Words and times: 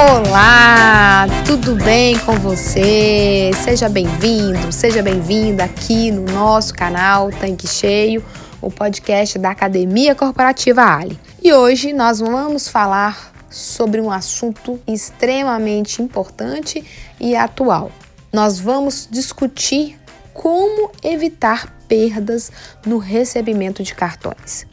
Olá, 0.00 1.26
tudo 1.44 1.74
bem 1.74 2.16
com 2.20 2.34
você? 2.34 3.50
Seja 3.64 3.88
bem-vindo, 3.88 4.70
seja 4.70 5.02
bem-vinda 5.02 5.64
aqui 5.64 6.12
no 6.12 6.22
nosso 6.22 6.72
canal 6.72 7.32
Tanque 7.32 7.66
Cheio, 7.66 8.24
o 8.62 8.70
podcast 8.70 9.36
da 9.40 9.50
Academia 9.50 10.14
Corporativa 10.14 10.82
Ali. 10.82 11.18
E 11.42 11.52
hoje 11.52 11.92
nós 11.92 12.20
vamos 12.20 12.68
falar 12.68 13.32
sobre 13.50 14.00
um 14.00 14.08
assunto 14.08 14.80
extremamente 14.86 16.00
importante 16.00 16.84
e 17.18 17.34
atual. 17.34 17.90
Nós 18.32 18.60
vamos 18.60 19.08
discutir 19.10 19.98
como 20.32 20.92
evitar 21.02 21.76
perdas 21.88 22.52
no 22.86 22.98
recebimento 22.98 23.82
de 23.82 23.96
cartões. 23.96 24.64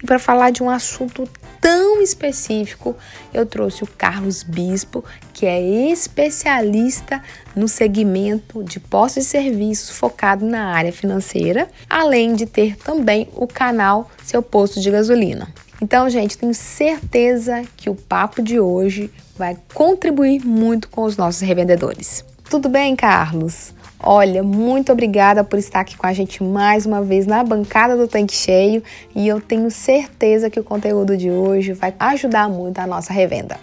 E 0.00 0.06
para 0.06 0.20
falar 0.20 0.50
de 0.50 0.62
um 0.62 0.70
assunto 0.70 1.28
tão 1.60 2.00
específico, 2.02 2.96
eu 3.32 3.44
trouxe 3.46 3.84
o 3.84 3.86
Carlos 3.86 4.42
Bispo, 4.42 5.04
que 5.32 5.46
é 5.46 5.60
especialista 5.90 7.22
no 7.54 7.68
segmento 7.68 8.62
de 8.64 8.80
postos 8.80 9.24
e 9.24 9.28
serviços 9.28 9.90
focado 9.90 10.46
na 10.46 10.66
área 10.74 10.92
financeira, 10.92 11.68
além 11.88 12.34
de 12.34 12.46
ter 12.46 12.76
também 12.76 13.28
o 13.34 13.46
canal 13.46 14.10
Seu 14.24 14.42
Posto 14.42 14.80
de 14.80 14.90
Gasolina. 14.90 15.48
Então, 15.80 16.10
gente, 16.10 16.36
tenho 16.36 16.54
certeza 16.54 17.62
que 17.76 17.88
o 17.88 17.94
papo 17.94 18.42
de 18.42 18.58
hoje 18.58 19.10
vai 19.36 19.56
contribuir 19.72 20.44
muito 20.44 20.88
com 20.88 21.04
os 21.04 21.16
nossos 21.16 21.40
revendedores. 21.40 22.24
Tudo 22.50 22.68
bem, 22.68 22.96
Carlos? 22.96 23.72
Olha, 24.00 24.42
muito 24.44 24.92
obrigada 24.92 25.42
por 25.42 25.58
estar 25.58 25.80
aqui 25.80 25.96
com 25.96 26.06
a 26.06 26.12
gente 26.12 26.42
mais 26.42 26.86
uma 26.86 27.02
vez 27.02 27.26
na 27.26 27.42
bancada 27.42 27.96
do 27.96 28.06
Tanque 28.06 28.34
Cheio. 28.34 28.82
E 29.14 29.26
eu 29.26 29.40
tenho 29.40 29.70
certeza 29.70 30.48
que 30.48 30.60
o 30.60 30.64
conteúdo 30.64 31.16
de 31.16 31.30
hoje 31.30 31.72
vai 31.72 31.92
ajudar 31.98 32.48
muito 32.48 32.78
a 32.78 32.86
nossa 32.86 33.12
revenda. 33.12 33.56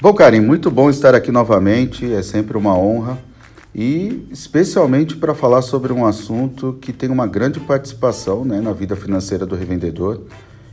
Bom, 0.00 0.14
Karim, 0.14 0.40
muito 0.40 0.70
bom 0.70 0.88
estar 0.88 1.14
aqui 1.14 1.30
novamente, 1.30 2.10
é 2.12 2.22
sempre 2.22 2.56
uma 2.56 2.76
honra. 2.76 3.18
E 3.74 4.26
especialmente 4.32 5.16
para 5.16 5.34
falar 5.34 5.60
sobre 5.60 5.92
um 5.92 6.06
assunto 6.06 6.78
que 6.80 6.94
tem 6.94 7.10
uma 7.10 7.26
grande 7.26 7.60
participação 7.60 8.42
né, 8.42 8.58
na 8.58 8.72
vida 8.72 8.96
financeira 8.96 9.44
do 9.44 9.54
revendedor 9.54 10.22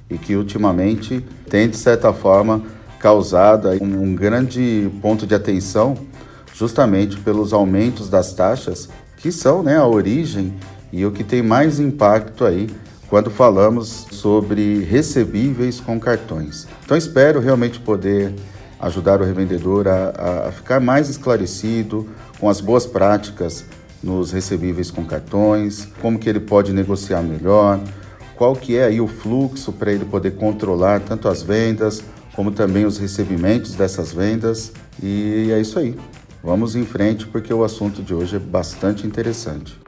e 0.10 0.18
que 0.18 0.38
ultimamente 0.38 1.24
tem, 1.50 1.70
de 1.70 1.76
certa 1.76 2.14
forma, 2.14 2.64
causado 3.00 3.70
um 3.82 4.16
grande 4.16 4.90
ponto 5.02 5.28
de 5.28 5.36
atenção 5.36 5.98
justamente 6.54 7.18
pelos 7.18 7.52
aumentos 7.52 8.10
das 8.10 8.34
taxas, 8.34 8.88
que 9.18 9.32
são 9.32 9.64
né, 9.64 9.78
a 9.78 9.88
origem 9.88 10.54
e 10.92 11.06
o 11.06 11.12
que 11.12 11.24
tem 11.24 11.42
mais 11.42 11.80
impacto 11.80 12.46
aí 12.46 12.70
quando 13.10 13.30
falamos 13.30 14.08
sobre 14.12 14.84
recebíveis 14.84 15.80
com 15.80 16.00
cartões. 16.00 16.68
Então 16.84 16.96
espero 16.96 17.40
realmente 17.40 17.80
poder 17.80 18.34
ajudar 18.80 19.22
o 19.22 19.24
revendedor 19.24 19.88
a, 19.88 20.48
a 20.48 20.52
ficar 20.52 20.80
mais 20.80 21.10
esclarecido 21.10 22.10
com 22.40 22.50
as 22.50 22.60
boas 22.60 22.86
práticas 22.86 23.66
nos 24.04 24.32
recebíveis 24.32 24.92
com 24.92 25.06
cartões, 25.06 25.88
como 26.02 26.20
que 26.20 26.28
ele 26.28 26.40
pode 26.42 26.74
negociar 26.74 27.22
melhor, 27.22 27.80
qual 28.36 28.56
que 28.56 28.78
é 28.78 28.86
aí 28.86 29.00
o 29.00 29.08
fluxo 29.08 29.72
para 29.72 29.92
ele 29.92 30.04
poder 30.04 30.32
controlar 30.32 31.00
tanto 31.00 31.30
as 31.30 31.42
vendas 31.42 32.04
como 32.36 32.52
também 32.52 32.86
os 32.86 32.98
recebimentos 32.98 33.76
dessas 33.76 34.12
vendas. 34.12 34.72
E 35.02 35.50
é 35.52 35.62
isso 35.62 35.80
aí. 35.80 35.96
Vamos 36.44 36.76
em 36.76 36.86
frente 36.86 37.26
porque 37.26 37.54
o 37.54 37.64
assunto 37.64 38.04
de 38.04 38.14
hoje 38.14 38.36
é 38.36 38.40
bastante 38.40 39.08
interessante. 39.08 39.80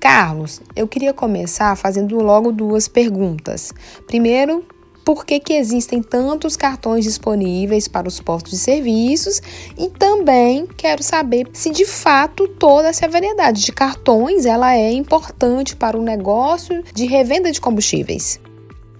Carlos, 0.00 0.60
eu 0.74 0.88
queria 0.88 1.14
começar 1.14 1.76
fazendo 1.76 2.16
logo 2.16 2.50
duas 2.50 2.88
perguntas. 2.88 3.72
Primeiro, 4.08 4.64
por 5.04 5.24
que, 5.24 5.38
que 5.38 5.52
existem 5.52 6.02
tantos 6.02 6.56
cartões 6.56 7.04
disponíveis 7.04 7.86
para 7.86 8.08
os 8.08 8.20
postos 8.20 8.52
de 8.52 8.58
serviços 8.58 9.40
e 9.78 9.88
também 9.88 10.66
quero 10.76 11.04
saber 11.04 11.48
se 11.52 11.70
de 11.70 11.86
fato 11.86 12.48
toda 12.48 12.88
essa 12.88 13.06
variedade 13.08 13.62
de 13.62 13.70
cartões 13.70 14.44
ela 14.44 14.74
é 14.74 14.90
importante 14.90 15.76
para 15.76 15.96
o 15.96 16.02
negócio 16.02 16.82
de 16.92 17.06
revenda 17.06 17.52
de 17.52 17.60
combustíveis. 17.60 18.40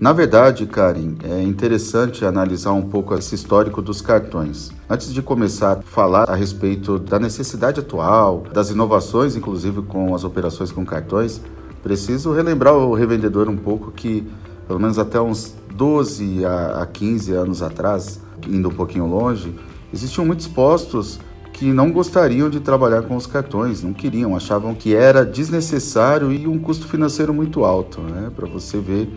Na 0.02 0.12
verdade, 0.12 0.66
Karen, 0.66 1.14
é 1.22 1.40
interessante 1.40 2.24
analisar 2.24 2.72
um 2.72 2.82
pouco 2.82 3.14
esse 3.14 3.36
histórico 3.36 3.80
dos 3.80 4.00
cartões. 4.00 4.72
Antes 4.90 5.14
de 5.14 5.22
começar 5.22 5.74
a 5.74 5.80
falar 5.80 6.28
a 6.28 6.34
respeito 6.34 6.98
da 6.98 7.20
necessidade 7.20 7.78
atual, 7.78 8.42
das 8.52 8.70
inovações, 8.70 9.36
inclusive 9.36 9.80
com 9.82 10.12
as 10.12 10.24
operações 10.24 10.72
com 10.72 10.84
cartões, 10.84 11.40
preciso 11.84 12.32
relembrar 12.32 12.74
o 12.74 12.94
revendedor 12.94 13.48
um 13.48 13.56
pouco 13.56 13.92
que, 13.92 14.26
pelo 14.66 14.80
menos 14.80 14.98
até 14.98 15.20
uns 15.20 15.54
12 15.72 16.44
a 16.46 16.84
15 16.84 17.32
anos 17.34 17.62
atrás, 17.62 18.20
indo 18.48 18.70
um 18.70 18.74
pouquinho 18.74 19.06
longe, 19.06 19.54
existiam 19.94 20.26
muitos 20.26 20.48
postos 20.48 21.20
que 21.52 21.72
não 21.72 21.92
gostariam 21.92 22.50
de 22.50 22.58
trabalhar 22.58 23.02
com 23.02 23.14
os 23.14 23.28
cartões, 23.28 23.84
não 23.84 23.92
queriam, 23.92 24.34
achavam 24.34 24.74
que 24.74 24.96
era 24.96 25.24
desnecessário 25.24 26.32
e 26.32 26.48
um 26.48 26.58
custo 26.58 26.88
financeiro 26.88 27.32
muito 27.32 27.64
alto, 27.64 28.00
né? 28.00 28.32
Para 28.34 28.48
você 28.48 28.78
ver 28.80 29.08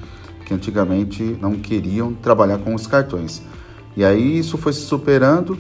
que 0.46 0.54
antigamente 0.54 1.38
não 1.42 1.56
queriam 1.56 2.14
trabalhar 2.14 2.60
com 2.60 2.74
os 2.74 2.88
cartões. 2.88 3.42
E 3.98 4.06
aí 4.06 4.38
isso 4.40 4.58
foi 4.58 4.74
se 4.74 4.82
superando 4.82 5.58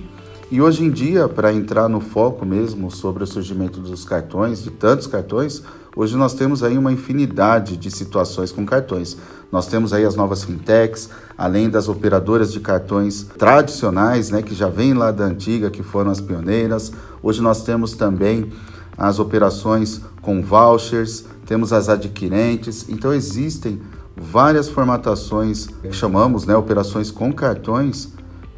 e 0.51 0.61
hoje 0.61 0.83
em 0.83 0.91
dia, 0.91 1.27
para 1.27 1.51
entrar 1.51 1.89
no 1.89 1.99
foco 1.99 2.45
mesmo 2.45 2.91
sobre 2.91 3.23
o 3.23 3.27
surgimento 3.27 3.79
dos 3.79 4.05
cartões, 4.05 4.63
de 4.63 4.69
tantos 4.69 5.07
cartões, 5.07 5.63
hoje 5.95 6.15
nós 6.15 6.35
temos 6.35 6.61
aí 6.61 6.77
uma 6.77 6.91
infinidade 6.91 7.75
de 7.75 7.89
situações 7.89 8.51
com 8.51 8.63
cartões. 8.63 9.17
Nós 9.51 9.65
temos 9.65 9.91
aí 9.91 10.05
as 10.05 10.15
novas 10.15 10.43
fintechs, 10.43 11.09
além 11.35 11.67
das 11.67 11.89
operadoras 11.89 12.53
de 12.53 12.59
cartões 12.59 13.23
tradicionais, 13.23 14.29
né, 14.29 14.43
que 14.43 14.53
já 14.53 14.69
vêm 14.69 14.93
lá 14.93 15.09
da 15.09 15.25
antiga, 15.25 15.71
que 15.71 15.81
foram 15.81 16.11
as 16.11 16.21
pioneiras. 16.21 16.91
Hoje 17.23 17.41
nós 17.41 17.63
temos 17.63 17.93
também 17.93 18.51
as 18.95 19.17
operações 19.17 20.01
com 20.21 20.43
vouchers, 20.43 21.25
temos 21.47 21.73
as 21.73 21.89
adquirentes. 21.89 22.85
Então 22.87 23.11
existem 23.11 23.81
várias 24.15 24.69
formatações 24.69 25.67
que 25.67 25.91
chamamos, 25.91 26.45
né, 26.45 26.55
operações 26.55 27.11
com 27.11 27.31
cartões, 27.33 28.13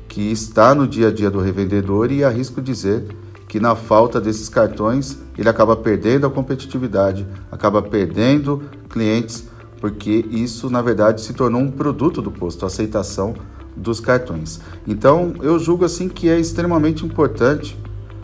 que 0.07 0.31
está 0.31 0.73
no 0.73 0.87
dia 0.87 1.09
a 1.09 1.11
dia 1.11 1.29
do 1.29 1.39
revendedor 1.39 2.11
e 2.11 2.23
arrisco 2.23 2.61
dizer 2.61 3.05
que 3.47 3.59
na 3.59 3.75
falta 3.75 4.19
desses 4.19 4.49
cartões 4.49 5.17
ele 5.37 5.47
acaba 5.49 5.75
perdendo 5.75 6.27
a 6.27 6.29
competitividade, 6.29 7.25
acaba 7.51 7.81
perdendo 7.81 8.63
clientes, 8.89 9.47
porque 9.79 10.25
isso 10.29 10.69
na 10.69 10.81
verdade 10.81 11.21
se 11.21 11.33
tornou 11.33 11.61
um 11.61 11.71
produto 11.71 12.21
do 12.21 12.31
posto, 12.31 12.65
a 12.65 12.67
aceitação 12.67 13.35
dos 13.75 13.99
cartões. 13.99 14.59
Então 14.87 15.33
eu 15.41 15.57
julgo 15.59 15.85
assim 15.85 16.09
que 16.09 16.29
é 16.29 16.39
extremamente 16.39 17.05
importante 17.05 17.77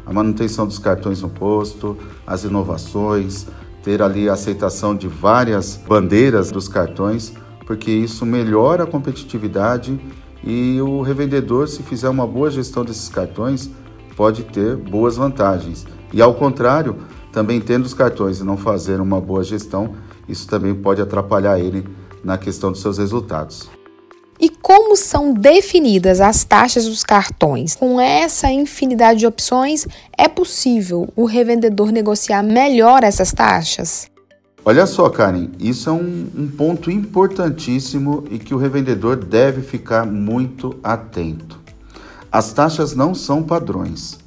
a 0.05 0.11
manutenção 0.11 0.67
dos 0.67 0.79
cartões 0.79 1.21
no 1.21 1.29
posto, 1.29 1.97
as 2.27 2.43
inovações, 2.43 3.47
ter 3.83 4.01
ali 4.01 4.29
a 4.29 4.33
aceitação 4.33 4.95
de 4.95 5.07
várias 5.07 5.75
bandeiras 5.75 6.49
dos 6.49 6.67
cartões, 6.67 7.33
porque 7.67 7.91
isso 7.91 8.25
melhora 8.25 8.83
a 8.83 8.87
competitividade 8.87 9.99
e 10.43 10.79
o 10.81 11.01
revendedor, 11.01 11.67
se 11.67 11.83
fizer 11.83 12.09
uma 12.09 12.25
boa 12.25 12.49
gestão 12.49 12.83
desses 12.83 13.09
cartões, 13.09 13.69
pode 14.15 14.43
ter 14.43 14.75
boas 14.75 15.17
vantagens. 15.17 15.85
E 16.11 16.21
ao 16.21 16.33
contrário, 16.33 16.97
também 17.31 17.59
tendo 17.59 17.85
os 17.85 17.93
cartões 17.93 18.39
e 18.39 18.43
não 18.43 18.57
fazer 18.57 19.01
uma 19.01 19.19
boa 19.19 19.43
gestão, 19.43 19.95
isso 20.27 20.47
também 20.47 20.73
pode 20.73 21.01
atrapalhar 21.01 21.59
ele 21.59 21.87
na 22.23 22.37
questão 22.37 22.71
dos 22.71 22.81
seus 22.81 22.97
resultados. 22.97 23.69
E 24.39 24.49
como 24.49 24.95
são 24.95 25.33
definidas 25.33 26.19
as 26.19 26.43
taxas 26.43 26.85
dos 26.85 27.03
cartões? 27.03 27.75
Com 27.75 27.99
essa 27.99 28.51
infinidade 28.51 29.19
de 29.19 29.27
opções, 29.27 29.87
é 30.17 30.27
possível 30.27 31.07
o 31.15 31.25
revendedor 31.25 31.91
negociar 31.91 32.43
melhor 32.43 33.03
essas 33.03 33.31
taxas? 33.31 34.11
Olha 34.65 34.85
só, 34.85 35.09
Karen, 35.09 35.49
isso 35.59 35.89
é 35.89 35.93
um, 35.93 36.27
um, 36.37 36.47
ponto 36.47 36.89
importantíssimo 36.89 38.23
e 38.31 38.39
que 38.39 38.53
o 38.53 38.57
revendedor 38.57 39.17
deve 39.17 39.61
ficar 39.61 40.05
muito 40.05 40.79
atento. 40.81 41.59
As 42.31 42.53
taxas 42.53 42.95
não 42.95 43.13
são 43.13 43.43
padrões 43.43 44.17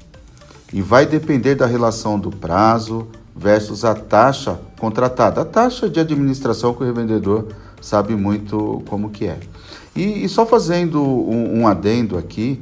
e 0.71 0.81
vai 0.81 1.05
depender 1.05 1.55
da 1.55 1.65
relação 1.65 2.19
do 2.19 2.29
prazo 2.29 3.07
versus 3.35 3.83
a 3.83 3.95
taxa 3.95 4.59
contratada. 4.79 5.41
A 5.41 5.45
taxa 5.45 5.89
de 5.89 5.99
administração 5.99 6.73
que 6.73 6.83
o 6.83 6.85
revendedor 6.85 7.47
sabe 7.81 8.15
muito 8.15 8.83
como 8.87 9.09
que 9.09 9.25
é. 9.25 9.39
E, 9.97 10.23
e 10.23 10.29
só 10.29 10.45
fazendo 10.45 11.01
um, 11.01 11.61
um 11.61 11.67
adendo 11.67 12.19
aqui, 12.19 12.61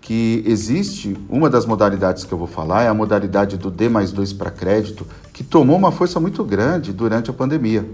que 0.00 0.42
existe 0.46 1.14
uma 1.28 1.50
das 1.50 1.66
modalidades 1.66 2.24
que 2.24 2.32
eu 2.32 2.38
vou 2.38 2.46
falar, 2.46 2.84
é 2.84 2.88
a 2.88 2.94
modalidade 2.94 3.58
do 3.58 3.70
D 3.70 3.90
mais 3.90 4.10
2 4.12 4.32
para 4.32 4.50
crédito, 4.50 5.06
que 5.30 5.44
tomou 5.44 5.76
uma 5.76 5.92
força 5.92 6.18
muito 6.18 6.42
grande 6.42 6.90
durante 6.90 7.28
a 7.28 7.34
pandemia. 7.34 7.86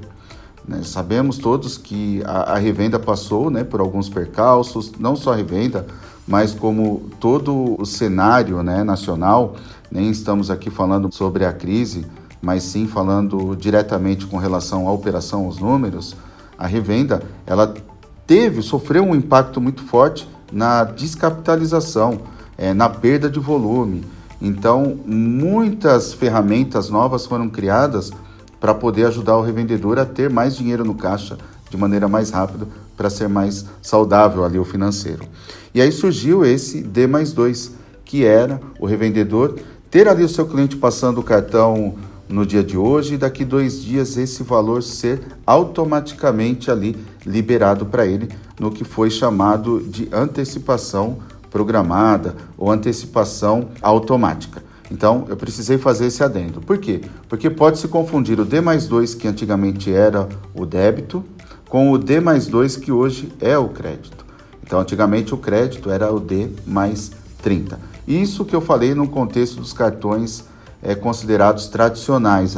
Né? 0.66 0.82
Sabemos 0.84 1.36
todos 1.36 1.76
que 1.76 2.22
a, 2.24 2.54
a 2.54 2.58
revenda 2.58 2.96
passou 2.96 3.50
né, 3.50 3.64
por 3.64 3.80
alguns 3.80 4.08
percalços, 4.08 4.92
não 5.00 5.16
só 5.16 5.32
a 5.32 5.36
revenda, 5.36 5.84
mas 6.24 6.54
como 6.54 7.10
todo 7.18 7.80
o 7.80 7.84
cenário 7.84 8.62
né, 8.62 8.84
nacional, 8.84 9.56
nem 9.90 10.10
estamos 10.10 10.48
aqui 10.48 10.70
falando 10.70 11.12
sobre 11.12 11.44
a 11.44 11.52
crise, 11.52 12.06
mas 12.40 12.62
sim 12.62 12.86
falando 12.86 13.56
diretamente 13.56 14.26
com 14.26 14.36
relação 14.36 14.86
à 14.86 14.92
operação, 14.92 15.46
aos 15.46 15.58
números, 15.58 16.14
a 16.56 16.68
revenda 16.68 17.20
ela 17.44 17.74
teve, 18.26 18.62
sofreu 18.62 19.04
um 19.04 19.14
impacto 19.14 19.60
muito 19.60 19.82
forte 19.82 20.28
na 20.52 20.84
descapitalização, 20.84 22.20
é, 22.56 22.72
na 22.72 22.88
perda 22.88 23.28
de 23.28 23.38
volume. 23.38 24.04
Então, 24.40 24.98
muitas 25.06 26.12
ferramentas 26.12 26.90
novas 26.90 27.26
foram 27.26 27.48
criadas 27.48 28.10
para 28.60 28.74
poder 28.74 29.06
ajudar 29.06 29.36
o 29.36 29.42
revendedor 29.42 29.98
a 29.98 30.04
ter 30.04 30.28
mais 30.28 30.56
dinheiro 30.56 30.84
no 30.84 30.94
caixa 30.94 31.38
de 31.70 31.76
maneira 31.76 32.08
mais 32.08 32.30
rápida, 32.30 32.66
para 32.96 33.10
ser 33.10 33.28
mais 33.28 33.66
saudável 33.82 34.44
ali 34.44 34.58
o 34.58 34.64
financeiro. 34.64 35.24
E 35.74 35.80
aí 35.80 35.92
surgiu 35.92 36.44
esse 36.44 36.82
D 36.82 37.06
mais 37.06 37.32
2, 37.32 37.72
que 38.04 38.24
era 38.24 38.60
o 38.78 38.86
revendedor 38.86 39.56
ter 39.90 40.08
ali 40.08 40.22
o 40.22 40.28
seu 40.28 40.46
cliente 40.46 40.76
passando 40.76 41.20
o 41.20 41.22
cartão 41.22 41.94
no 42.28 42.44
dia 42.44 42.62
de 42.62 42.76
hoje 42.76 43.14
e 43.14 43.18
daqui 43.18 43.44
dois 43.44 43.82
dias 43.82 44.16
esse 44.16 44.42
valor 44.42 44.82
ser 44.82 45.20
automaticamente 45.46 46.70
ali 46.70 46.96
liberado 47.24 47.86
para 47.86 48.06
ele 48.06 48.28
no 48.58 48.70
que 48.70 48.84
foi 48.84 49.10
chamado 49.10 49.80
de 49.80 50.08
antecipação 50.12 51.18
programada 51.50 52.36
ou 52.58 52.70
antecipação 52.70 53.68
automática. 53.80 54.62
Então 54.90 55.24
eu 55.28 55.36
precisei 55.36 55.78
fazer 55.78 56.06
esse 56.06 56.22
adendo. 56.22 56.60
Por 56.60 56.78
quê? 56.78 57.00
Porque 57.28 57.50
pode 57.50 57.78
se 57.78 57.88
confundir 57.88 58.38
o 58.38 58.44
D 58.44 58.60
mais 58.60 58.86
2, 58.86 59.14
que 59.14 59.26
antigamente 59.26 59.92
era 59.92 60.28
o 60.54 60.64
débito, 60.64 61.24
com 61.68 61.90
o 61.90 61.98
D 61.98 62.20
mais 62.20 62.46
2, 62.46 62.76
que 62.76 62.92
hoje 62.92 63.32
é 63.40 63.58
o 63.58 63.68
crédito. 63.68 64.24
Então 64.62 64.80
antigamente 64.80 65.34
o 65.34 65.38
crédito 65.38 65.90
era 65.90 66.12
o 66.12 66.20
D 66.20 66.48
mais 66.66 67.10
30. 67.42 67.78
Isso 68.06 68.44
que 68.44 68.54
eu 68.54 68.60
falei 68.60 68.94
no 68.94 69.08
contexto 69.08 69.60
dos 69.60 69.72
cartões 69.72 70.44
é, 70.86 70.94
considerados 70.94 71.66
tradicionais. 71.66 72.56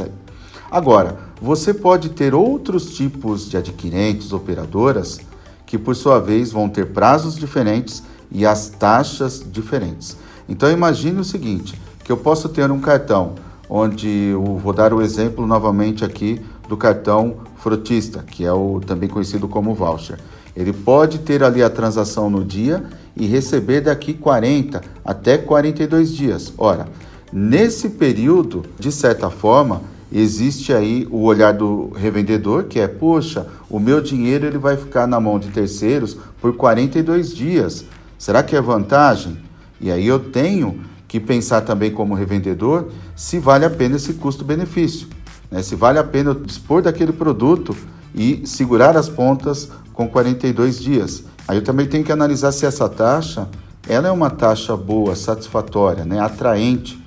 Agora, 0.69 1.17
você 1.41 1.73
pode 1.73 2.09
ter 2.09 2.35
outros 2.35 2.95
tipos 2.95 3.49
de 3.49 3.57
adquirentes, 3.57 4.31
operadoras, 4.31 5.19
que 5.65 5.79
por 5.79 5.95
sua 5.95 6.19
vez 6.19 6.51
vão 6.51 6.69
ter 6.69 6.87
prazos 6.87 7.35
diferentes 7.35 8.03
e 8.31 8.45
as 8.45 8.69
taxas 8.69 9.43
diferentes. 9.51 10.15
Então 10.47 10.71
imagine 10.71 11.19
o 11.19 11.23
seguinte, 11.23 11.79
que 12.03 12.11
eu 12.11 12.17
posso 12.17 12.49
ter 12.49 12.69
um 12.69 12.79
cartão 12.79 13.33
onde 13.67 14.07
eu 14.31 14.57
vou 14.57 14.73
dar 14.73 14.93
o 14.93 15.01
exemplo 15.01 15.47
novamente 15.47 16.05
aqui 16.05 16.39
do 16.67 16.77
cartão 16.77 17.37
frotista, 17.57 18.23
que 18.23 18.45
é 18.45 18.53
o 18.53 18.79
também 18.85 19.09
conhecido 19.09 19.47
como 19.47 19.73
voucher. 19.73 20.19
Ele 20.55 20.73
pode 20.73 21.19
ter 21.19 21.43
ali 21.43 21.63
a 21.63 21.69
transação 21.69 22.29
no 22.29 22.43
dia 22.43 22.83
e 23.15 23.25
receber 23.25 23.81
daqui 23.81 24.13
40 24.13 24.81
até 25.03 25.37
42 25.37 26.13
dias. 26.13 26.53
Ora, 26.57 26.87
Nesse 27.31 27.89
período, 27.89 28.65
de 28.79 28.91
certa 28.91 29.29
forma, 29.29 29.83
existe 30.11 30.73
aí 30.73 31.07
o 31.11 31.23
olhar 31.23 31.53
do 31.53 31.89
revendedor, 31.89 32.63
que 32.63 32.79
é, 32.79 32.87
poxa, 32.87 33.45
o 33.69 33.79
meu 33.79 34.01
dinheiro 34.01 34.47
ele 34.47 34.57
vai 34.57 34.75
ficar 34.75 35.05
na 35.05 35.19
mão 35.19 35.37
de 35.37 35.49
terceiros 35.49 36.17
por 36.41 36.55
42 36.55 37.33
dias. 37.33 37.85
Será 38.17 38.41
que 38.41 38.55
é 38.55 38.61
vantagem? 38.61 39.37
E 39.79 39.91
aí 39.91 40.07
eu 40.07 40.19
tenho 40.19 40.81
que 41.07 41.19
pensar 41.19 41.61
também 41.61 41.91
como 41.91 42.15
revendedor 42.15 42.87
se 43.15 43.39
vale 43.39 43.65
a 43.65 43.69
pena 43.69 43.95
esse 43.95 44.13
custo-benefício, 44.13 45.07
né? 45.51 45.61
se 45.61 45.75
vale 45.75 45.99
a 45.99 46.03
pena 46.03 46.33
dispor 46.33 46.81
daquele 46.81 47.13
produto 47.13 47.75
e 48.13 48.41
segurar 48.45 48.97
as 48.97 49.07
pontas 49.07 49.69
com 49.93 50.07
42 50.07 50.79
dias. 50.79 51.23
Aí 51.47 51.57
eu 51.57 51.63
também 51.63 51.87
tenho 51.87 52.03
que 52.03 52.11
analisar 52.11 52.51
se 52.51 52.65
essa 52.65 52.89
taxa 52.89 53.47
ela 53.87 54.07
é 54.07 54.11
uma 54.11 54.29
taxa 54.29 54.75
boa, 54.75 55.15
satisfatória, 55.15 56.05
né? 56.05 56.19
atraente 56.19 56.98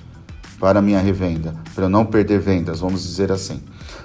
para 0.62 0.80
minha 0.80 1.00
revenda, 1.00 1.56
para 1.74 1.86
eu 1.86 1.88
não 1.88 2.06
perder 2.06 2.38
vendas, 2.38 2.78
vamos 2.78 3.02
dizer 3.02 3.32
assim. 3.32 3.60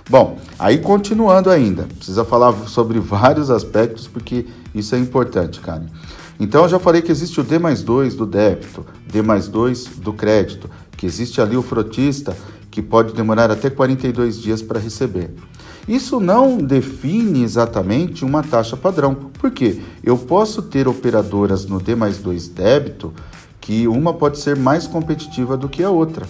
Bom, 0.10 0.40
aí 0.58 0.80
continuando 0.80 1.52
ainda, 1.52 1.84
precisa 1.84 2.26
falar 2.26 2.52
sobre 2.68 2.98
vários 3.00 3.52
aspectos 3.52 4.08
porque 4.08 4.44
isso 4.74 4.96
é 4.96 4.98
importante, 4.98 5.60
Karen. 5.60 5.86
Então 6.40 6.64
eu 6.64 6.70
já 6.70 6.80
falei 6.80 7.04
que 7.04 7.12
existe 7.12 7.40
o 7.40 7.44
D 7.44 7.60
mais 7.60 7.84
2 7.84 8.16
do 8.16 8.26
débito, 8.26 8.84
D 9.06 9.22
mais 9.22 9.48
2 9.48 9.86
do 9.98 10.12
crédito, 10.12 10.68
que 10.98 11.06
existe 11.06 11.40
ali 11.40 11.56
o 11.56 11.62
frotista 11.62 12.36
que 12.72 12.82
pode 12.82 13.14
demorar 13.14 13.52
até 13.52 13.70
42 13.70 14.40
dias 14.40 14.60
para 14.60 14.80
receber. 14.80 15.30
Isso 15.88 16.20
não 16.20 16.58
define 16.58 17.44
exatamente 17.44 18.26
uma 18.26 18.42
taxa 18.42 18.76
padrão, 18.76 19.16
porque 19.40 19.80
eu 20.04 20.18
posso 20.18 20.64
ter 20.64 20.88
operadoras 20.88 21.68
no 21.68 21.80
D 21.80 21.94
mais 21.94 22.18
2 22.18 22.48
débito 22.48 23.14
que 23.62 23.88
uma 23.88 24.14
pode 24.14 24.40
ser 24.40 24.56
mais 24.56 24.88
competitiva 24.88 25.56
do 25.56 25.70
que 25.70 25.84
a 25.84 25.90
outra. 25.90 26.26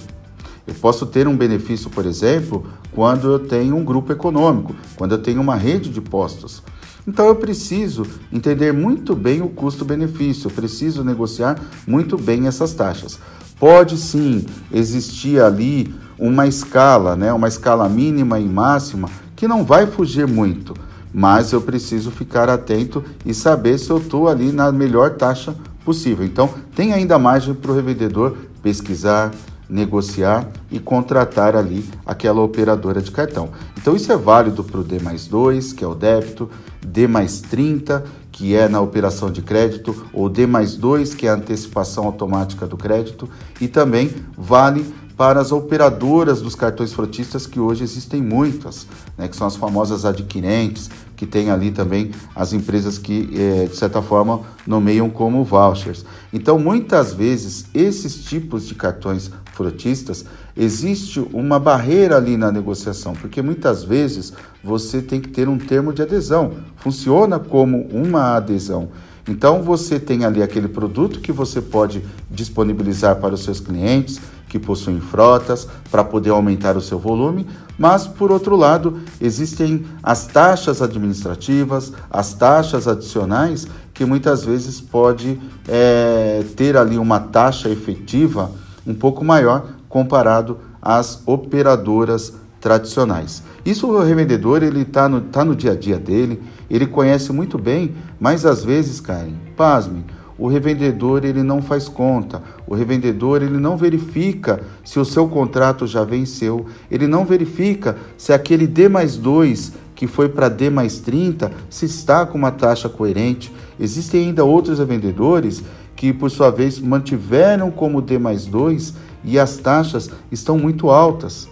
Eu 0.67 0.73
posso 0.75 1.05
ter 1.05 1.27
um 1.27 1.37
benefício, 1.37 1.89
por 1.89 2.05
exemplo, 2.05 2.67
quando 2.91 3.31
eu 3.31 3.39
tenho 3.39 3.75
um 3.75 3.85
grupo 3.85 4.11
econômico, 4.11 4.75
quando 4.97 5.13
eu 5.13 5.17
tenho 5.17 5.39
uma 5.39 5.55
rede 5.55 5.89
de 5.89 6.01
postos. 6.01 6.61
Então 7.07 7.25
eu 7.27 7.35
preciso 7.35 8.05
entender 8.33 8.73
muito 8.73 9.15
bem 9.15 9.41
o 9.41 9.47
custo-benefício, 9.47 10.47
eu 10.47 10.51
preciso 10.51 11.05
negociar 11.05 11.57
muito 11.87 12.17
bem 12.17 12.47
essas 12.47 12.73
taxas. 12.73 13.17
Pode 13.57 13.97
sim 13.97 14.45
existir 14.73 15.41
ali 15.41 15.95
uma 16.19 16.47
escala, 16.47 17.15
né, 17.15 17.31
uma 17.31 17.47
escala 17.47 17.87
mínima 17.87 18.39
e 18.39 18.45
máxima 18.45 19.09
que 19.37 19.47
não 19.47 19.63
vai 19.63 19.87
fugir 19.87 20.27
muito, 20.27 20.73
mas 21.13 21.53
eu 21.53 21.61
preciso 21.61 22.11
ficar 22.11 22.49
atento 22.49 23.03
e 23.25 23.33
saber 23.33 23.77
se 23.77 23.89
eu 23.89 23.99
estou 23.99 24.27
ali 24.27 24.51
na 24.51 24.69
melhor 24.71 25.11
taxa 25.11 25.55
possível. 25.85 26.25
Então 26.25 26.49
tem 26.75 26.91
ainda 26.91 27.17
margem 27.17 27.53
para 27.53 27.71
o 27.71 27.75
revendedor 27.75 28.35
pesquisar, 28.61 29.31
negociar 29.69 30.47
e 30.71 30.79
contratar 30.79 31.55
ali 31.55 31.87
aquela 32.05 32.41
operadora 32.41 33.01
de 33.01 33.11
cartão. 33.11 33.49
Então 33.77 33.95
isso 33.95 34.11
é 34.11 34.17
válido 34.17 34.63
para 34.63 34.79
o 34.79 34.83
D 34.83 34.99
mais 34.99 35.27
2, 35.27 35.73
que 35.73 35.83
é 35.83 35.87
o 35.87 35.95
débito, 35.95 36.49
D 36.85 37.07
mais 37.07 37.41
30, 37.41 38.03
que 38.31 38.55
é 38.55 38.69
na 38.69 38.79
operação 38.79 39.31
de 39.31 39.41
crédito, 39.41 40.05
ou 40.13 40.29
D 40.29 40.45
mais 40.45 40.75
2, 40.75 41.13
que 41.15 41.27
é 41.27 41.29
a 41.29 41.33
antecipação 41.33 42.05
automática 42.05 42.67
do 42.67 42.77
crédito, 42.77 43.27
e 43.59 43.67
também 43.67 44.13
vale 44.37 44.85
para 45.17 45.39
as 45.39 45.51
operadoras 45.51 46.39
dos 46.39 46.53
cartões 46.53 46.93
frotistas, 46.93 47.47
que 47.47 47.59
hoje 47.59 47.83
existem 47.83 48.21
muitas, 48.21 48.85
né, 49.17 49.27
que 49.27 49.35
são 49.35 49.47
as 49.47 49.55
famosas 49.55 50.05
adquirentes, 50.05 50.91
que 51.15 51.25
tem 51.25 51.49
ali 51.49 51.71
também 51.71 52.11
as 52.35 52.53
empresas 52.53 52.99
que, 52.99 53.27
é, 53.33 53.65
de 53.65 53.75
certa 53.75 54.03
forma, 54.03 54.41
nomeiam 54.67 55.09
como 55.09 55.43
vouchers. 55.43 56.05
Então, 56.31 56.59
muitas 56.59 57.11
vezes, 57.11 57.65
esses 57.73 58.23
tipos 58.23 58.67
de 58.67 58.75
cartões 58.75 59.31
frotistas, 59.57 60.23
existe 60.55 61.19
uma 61.33 61.59
barreira 61.59 62.15
ali 62.15 62.37
na 62.37 62.51
negociação, 62.51 63.13
porque 63.13 63.41
muitas 63.41 63.83
vezes 63.83 64.31
você 64.63 65.01
tem 65.01 65.19
que 65.19 65.29
ter 65.29 65.49
um 65.49 65.57
termo 65.57 65.91
de 65.91 66.03
adesão, 66.03 66.53
funciona 66.77 67.39
como 67.39 67.87
uma 67.91 68.35
adesão. 68.35 68.89
Então, 69.27 69.61
você 69.61 69.99
tem 69.99 70.23
ali 70.23 70.41
aquele 70.41 70.69
produto 70.69 71.19
que 71.19 71.33
você 71.33 71.59
pode 71.59 72.01
disponibilizar 72.29 73.17
para 73.17 73.33
os 73.33 73.43
seus 73.43 73.59
clientes 73.59 74.21
que 74.47 74.57
possuem 74.57 75.01
frotas 75.01 75.67
para 75.91 76.01
poder 76.01 76.29
aumentar 76.29 76.77
o 76.77 76.81
seu 76.81 76.97
volume, 76.97 77.45
mas 77.77 78.07
por 78.07 78.31
outro 78.31 78.55
lado, 78.55 78.99
existem 79.19 79.85
as 80.01 80.25
taxas 80.27 80.81
administrativas, 80.81 81.91
as 82.09 82.33
taxas 82.33 82.87
adicionais 82.87 83.67
que 83.93 84.05
muitas 84.05 84.45
vezes 84.45 84.79
pode 84.79 85.37
é, 85.67 86.45
ter 86.55 86.77
ali 86.77 86.97
uma 86.97 87.19
taxa 87.19 87.67
efetiva 87.67 88.49
um 88.87 88.93
pouco 88.93 89.23
maior 89.23 89.67
comparado 89.89 90.57
às 90.81 91.21
operadoras 91.25 92.33
tradicionais. 92.59 93.43
Isso 93.65 93.87
o 93.87 94.03
revendedor 94.03 94.63
ele 94.63 94.81
está 94.81 95.07
no, 95.07 95.21
tá 95.21 95.45
no 95.45 95.55
dia 95.55 95.73
a 95.73 95.75
dia 95.75 95.97
dele, 95.97 96.41
ele 96.69 96.87
conhece 96.87 97.31
muito 97.31 97.57
bem, 97.57 97.93
mas 98.19 98.45
às 98.45 98.63
vezes, 98.63 98.99
Karen, 98.99 99.33
pasme, 99.55 100.03
o 100.37 100.47
revendedor 100.47 101.25
ele 101.25 101.41
não 101.41 101.61
faz 101.61 101.89
conta, 101.89 102.41
o 102.67 102.75
revendedor 102.75 103.41
ele 103.41 103.57
não 103.57 103.75
verifica 103.75 104.61
se 104.83 104.99
o 104.99 105.05
seu 105.05 105.27
contrato 105.27 105.87
já 105.87 106.03
venceu, 106.03 106.65
ele 106.91 107.07
não 107.07 107.25
verifica 107.25 107.97
se 108.17 108.31
aquele 108.31 108.67
D 108.67 108.87
mais 108.87 109.17
2 109.17 109.73
que 109.95 110.05
foi 110.05 110.29
para 110.29 110.47
D 110.47 110.69
mais 110.69 110.99
30 110.99 111.51
se 111.71 111.85
está 111.85 112.23
com 112.23 112.37
uma 112.37 112.51
taxa 112.51 112.87
coerente. 112.87 113.51
Existem 113.79 114.27
ainda 114.27 114.45
outros 114.45 114.77
revendedores 114.77 115.63
que, 115.97 116.13
por 116.13 116.29
sua 116.29 116.51
vez, 116.51 116.79
mantiveram 116.79 117.69
como 117.71 118.01
D 118.01 118.17
mais 118.17 118.45
2 118.45 118.93
e 119.25 119.37
as 119.37 119.57
taxas 119.57 120.09
estão 120.31 120.57
muito 120.57 120.89
altas. 120.89 121.49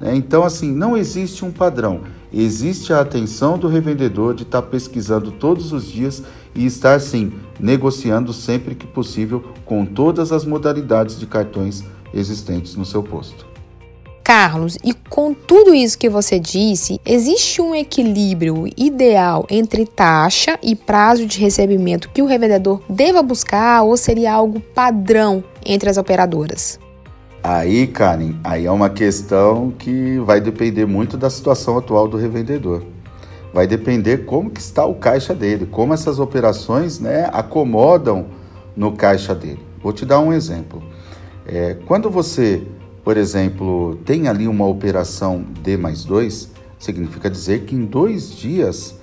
Né? 0.00 0.14
Então, 0.16 0.42
assim, 0.42 0.70
não 0.72 0.96
existe 0.96 1.44
um 1.44 1.52
padrão. 1.52 2.00
existe 2.32 2.92
a 2.92 3.00
atenção 3.00 3.56
do 3.56 3.68
revendedor 3.68 4.34
de 4.34 4.42
estar 4.42 4.62
pesquisando 4.62 5.30
todos 5.30 5.72
os 5.72 5.86
dias 5.86 6.24
e 6.52 6.66
estar 6.66 7.00
sim 7.00 7.32
negociando 7.60 8.32
sempre 8.32 8.74
que 8.74 8.88
possível 8.88 9.44
com 9.64 9.86
todas 9.86 10.32
as 10.32 10.44
modalidades 10.44 11.16
de 11.16 11.26
cartões 11.26 11.84
existentes 12.12 12.74
no 12.74 12.84
seu 12.84 13.04
posto. 13.04 13.53
Carlos, 14.24 14.78
e 14.82 14.94
com 14.94 15.34
tudo 15.34 15.74
isso 15.74 15.98
que 15.98 16.08
você 16.08 16.38
disse, 16.38 16.98
existe 17.04 17.60
um 17.60 17.74
equilíbrio 17.74 18.64
ideal 18.74 19.46
entre 19.50 19.84
taxa 19.84 20.58
e 20.62 20.74
prazo 20.74 21.26
de 21.26 21.38
recebimento 21.38 22.08
que 22.08 22.22
o 22.22 22.26
revendedor 22.26 22.80
deva 22.88 23.22
buscar 23.22 23.82
ou 23.82 23.98
seria 23.98 24.32
algo 24.32 24.60
padrão 24.60 25.44
entre 25.64 25.90
as 25.90 25.98
operadoras? 25.98 26.80
Aí, 27.42 27.86
Karen, 27.86 28.36
aí 28.42 28.64
é 28.64 28.70
uma 28.70 28.88
questão 28.88 29.70
que 29.70 30.18
vai 30.20 30.40
depender 30.40 30.86
muito 30.86 31.18
da 31.18 31.28
situação 31.28 31.76
atual 31.76 32.08
do 32.08 32.16
revendedor. 32.16 32.82
Vai 33.52 33.66
depender 33.66 34.24
como 34.24 34.48
que 34.48 34.60
está 34.60 34.86
o 34.86 34.94
caixa 34.94 35.34
dele, 35.34 35.66
como 35.66 35.92
essas 35.92 36.18
operações 36.18 36.98
né, 36.98 37.28
acomodam 37.30 38.28
no 38.74 38.92
caixa 38.92 39.34
dele. 39.34 39.60
Vou 39.82 39.92
te 39.92 40.06
dar 40.06 40.20
um 40.20 40.32
exemplo. 40.32 40.82
É, 41.46 41.76
quando 41.86 42.08
você, 42.08 42.62
por 43.04 43.18
exemplo, 43.18 43.96
tem 44.04 44.28
ali 44.28 44.48
uma 44.48 44.66
operação 44.66 45.44
D 45.62 45.76
mais 45.76 46.04
2, 46.04 46.50
significa 46.78 47.28
dizer 47.28 47.64
que 47.64 47.74
em 47.74 47.84
dois 47.84 48.34
dias 48.34 48.94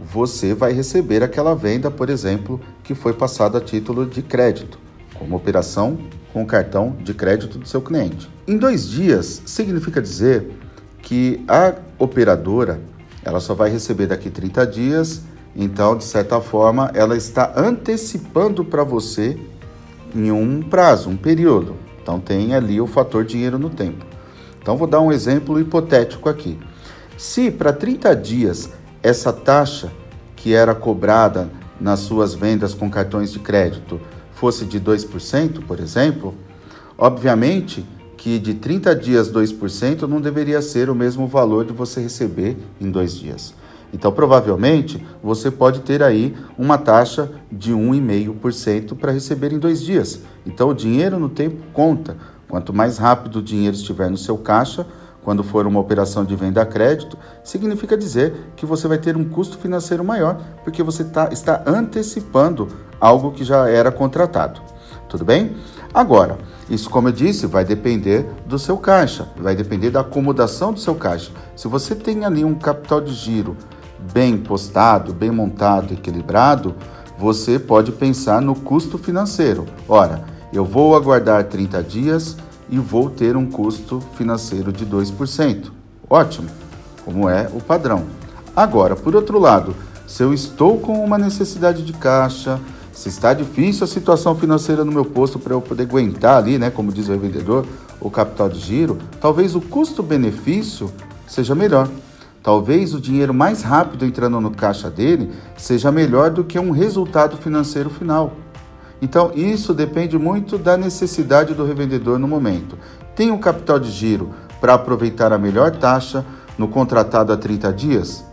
você 0.00 0.54
vai 0.54 0.72
receber 0.72 1.22
aquela 1.22 1.54
venda, 1.54 1.90
por 1.90 2.08
exemplo, 2.08 2.58
que 2.82 2.94
foi 2.94 3.12
passada 3.12 3.58
a 3.58 3.60
título 3.60 4.06
de 4.06 4.22
crédito, 4.22 4.78
como 5.14 5.36
operação 5.36 5.98
com 6.32 6.42
o 6.42 6.46
cartão 6.46 6.96
de 7.04 7.12
crédito 7.12 7.58
do 7.58 7.68
seu 7.68 7.82
cliente. 7.82 8.30
Em 8.48 8.56
dois 8.56 8.88
dias, 8.88 9.42
significa 9.44 10.00
dizer 10.00 10.50
que 11.02 11.44
a 11.46 11.74
operadora 11.98 12.80
ela 13.22 13.40
só 13.40 13.52
vai 13.52 13.70
receber 13.70 14.06
daqui 14.06 14.30
30 14.30 14.66
dias, 14.66 15.22
então, 15.54 15.96
de 15.96 16.04
certa 16.04 16.40
forma, 16.40 16.90
ela 16.94 17.16
está 17.16 17.52
antecipando 17.56 18.64
para 18.64 18.84
você 18.84 19.38
em 20.14 20.30
um 20.30 20.62
prazo, 20.62 21.10
um 21.10 21.16
período. 21.16 21.76
Então, 22.02 22.20
tem 22.20 22.54
ali 22.54 22.80
o 22.80 22.86
fator 22.86 23.24
dinheiro 23.24 23.58
no 23.58 23.70
tempo. 23.70 24.04
Então, 24.60 24.76
vou 24.76 24.86
dar 24.86 25.00
um 25.00 25.12
exemplo 25.12 25.58
hipotético 25.60 26.28
aqui. 26.28 26.58
Se 27.16 27.50
para 27.50 27.72
30 27.72 28.14
dias 28.16 28.70
essa 29.02 29.32
taxa 29.32 29.90
que 30.36 30.54
era 30.54 30.74
cobrada 30.74 31.50
nas 31.80 32.00
suas 32.00 32.34
vendas 32.34 32.74
com 32.74 32.90
cartões 32.90 33.32
de 33.32 33.38
crédito 33.38 34.00
fosse 34.32 34.64
de 34.64 34.80
2%, 34.80 35.64
por 35.66 35.80
exemplo, 35.80 36.34
obviamente 36.96 37.84
que 38.16 38.38
de 38.38 38.54
30 38.54 38.94
dias 38.94 39.30
2% 39.32 40.02
não 40.02 40.20
deveria 40.20 40.60
ser 40.60 40.90
o 40.90 40.94
mesmo 40.94 41.26
valor 41.26 41.64
de 41.64 41.72
você 41.72 42.00
receber 42.00 42.56
em 42.80 42.90
dois 42.90 43.14
dias. 43.14 43.54
Então, 43.92 44.12
provavelmente, 44.12 45.04
você 45.22 45.50
pode 45.50 45.80
ter 45.80 46.02
aí 46.02 46.36
uma 46.56 46.78
taxa 46.78 47.30
de 47.50 47.72
1,5% 47.72 48.96
para 48.96 49.12
receber 49.12 49.52
em 49.52 49.58
dois 49.58 49.82
dias. 49.82 50.20
Então, 50.46 50.68
o 50.68 50.74
dinheiro 50.74 51.18
no 51.18 51.28
tempo 51.28 51.62
conta. 51.72 52.16
Quanto 52.48 52.72
mais 52.72 52.98
rápido 52.98 53.36
o 53.36 53.42
dinheiro 53.42 53.76
estiver 53.76 54.10
no 54.10 54.16
seu 54.16 54.36
caixa, 54.36 54.86
quando 55.22 55.44
for 55.44 55.66
uma 55.66 55.80
operação 55.80 56.24
de 56.24 56.34
venda 56.34 56.62
a 56.62 56.66
crédito, 56.66 57.16
significa 57.44 57.96
dizer 57.96 58.52
que 58.56 58.64
você 58.64 58.88
vai 58.88 58.98
ter 58.98 59.16
um 59.16 59.24
custo 59.24 59.58
financeiro 59.58 60.04
maior, 60.04 60.40
porque 60.64 60.82
você 60.82 61.04
tá, 61.04 61.28
está 61.30 61.62
antecipando 61.66 62.68
algo 63.00 63.32
que 63.32 63.44
já 63.44 63.68
era 63.68 63.92
contratado. 63.92 64.60
Tudo 65.08 65.24
bem? 65.24 65.56
Agora, 65.92 66.38
isso, 66.68 66.88
como 66.88 67.08
eu 67.08 67.12
disse, 67.12 67.46
vai 67.46 67.64
depender 67.64 68.26
do 68.46 68.58
seu 68.58 68.78
caixa, 68.78 69.28
vai 69.36 69.56
depender 69.56 69.90
da 69.90 70.00
acomodação 70.00 70.72
do 70.72 70.78
seu 70.78 70.94
caixa. 70.94 71.32
Se 71.56 71.66
você 71.66 71.94
tem 71.94 72.24
ali 72.24 72.44
um 72.44 72.54
capital 72.54 73.00
de 73.00 73.12
giro 73.12 73.56
bem 74.12 74.36
postado, 74.36 75.12
bem 75.12 75.30
montado, 75.30 75.94
equilibrado, 75.94 76.74
você 77.18 77.58
pode 77.58 77.92
pensar 77.92 78.40
no 78.40 78.54
custo 78.54 78.96
financeiro. 78.96 79.66
Ora, 79.88 80.24
eu 80.52 80.64
vou 80.64 80.96
aguardar 80.96 81.44
30 81.44 81.82
dias 81.82 82.36
e 82.68 82.78
vou 82.78 83.10
ter 83.10 83.36
um 83.36 83.46
custo 83.46 84.00
financeiro 84.14 84.72
de 84.72 84.86
2%. 84.86 85.70
Ótimo, 86.08 86.48
como 87.04 87.28
é 87.28 87.48
o 87.52 87.60
padrão. 87.60 88.04
Agora, 88.54 88.96
por 88.96 89.14
outro 89.14 89.38
lado, 89.38 89.76
se 90.06 90.22
eu 90.22 90.34
estou 90.34 90.78
com 90.78 91.04
uma 91.04 91.18
necessidade 91.18 91.84
de 91.84 91.92
caixa, 91.92 92.58
se 92.92 93.08
está 93.08 93.32
difícil 93.32 93.84
a 93.84 93.86
situação 93.86 94.34
financeira 94.34 94.84
no 94.84 94.92
meu 94.92 95.04
posto 95.04 95.38
para 95.38 95.54
eu 95.54 95.60
poder 95.60 95.84
aguentar 95.84 96.36
ali, 96.36 96.58
né, 96.58 96.68
como 96.70 96.92
diz 96.92 97.08
o 97.08 97.18
vendedor, 97.18 97.64
o 98.00 98.10
capital 98.10 98.48
de 98.48 98.58
giro, 98.58 98.98
talvez 99.20 99.54
o 99.54 99.60
custo-benefício 99.60 100.90
seja 101.26 101.54
melhor. 101.54 101.88
Talvez 102.42 102.94
o 102.94 103.00
dinheiro 103.00 103.34
mais 103.34 103.62
rápido 103.62 104.04
entrando 104.04 104.40
no 104.40 104.50
caixa 104.50 104.90
dele 104.90 105.30
seja 105.56 105.92
melhor 105.92 106.30
do 106.30 106.42
que 106.42 106.58
um 106.58 106.70
resultado 106.70 107.36
financeiro 107.36 107.90
final. 107.90 108.32
Então, 109.02 109.32
isso 109.34 109.72
depende 109.72 110.18
muito 110.18 110.58
da 110.58 110.76
necessidade 110.76 111.54
do 111.54 111.64
revendedor 111.64 112.18
no 112.18 112.28
momento. 112.28 112.78
Tem 113.14 113.30
um 113.30 113.38
capital 113.38 113.78
de 113.78 113.90
giro 113.90 114.30
para 114.60 114.74
aproveitar 114.74 115.32
a 115.32 115.38
melhor 115.38 115.70
taxa 115.72 116.24
no 116.58 116.68
contratado 116.68 117.32
a 117.32 117.36
30 117.36 117.72
dias? 117.72 118.24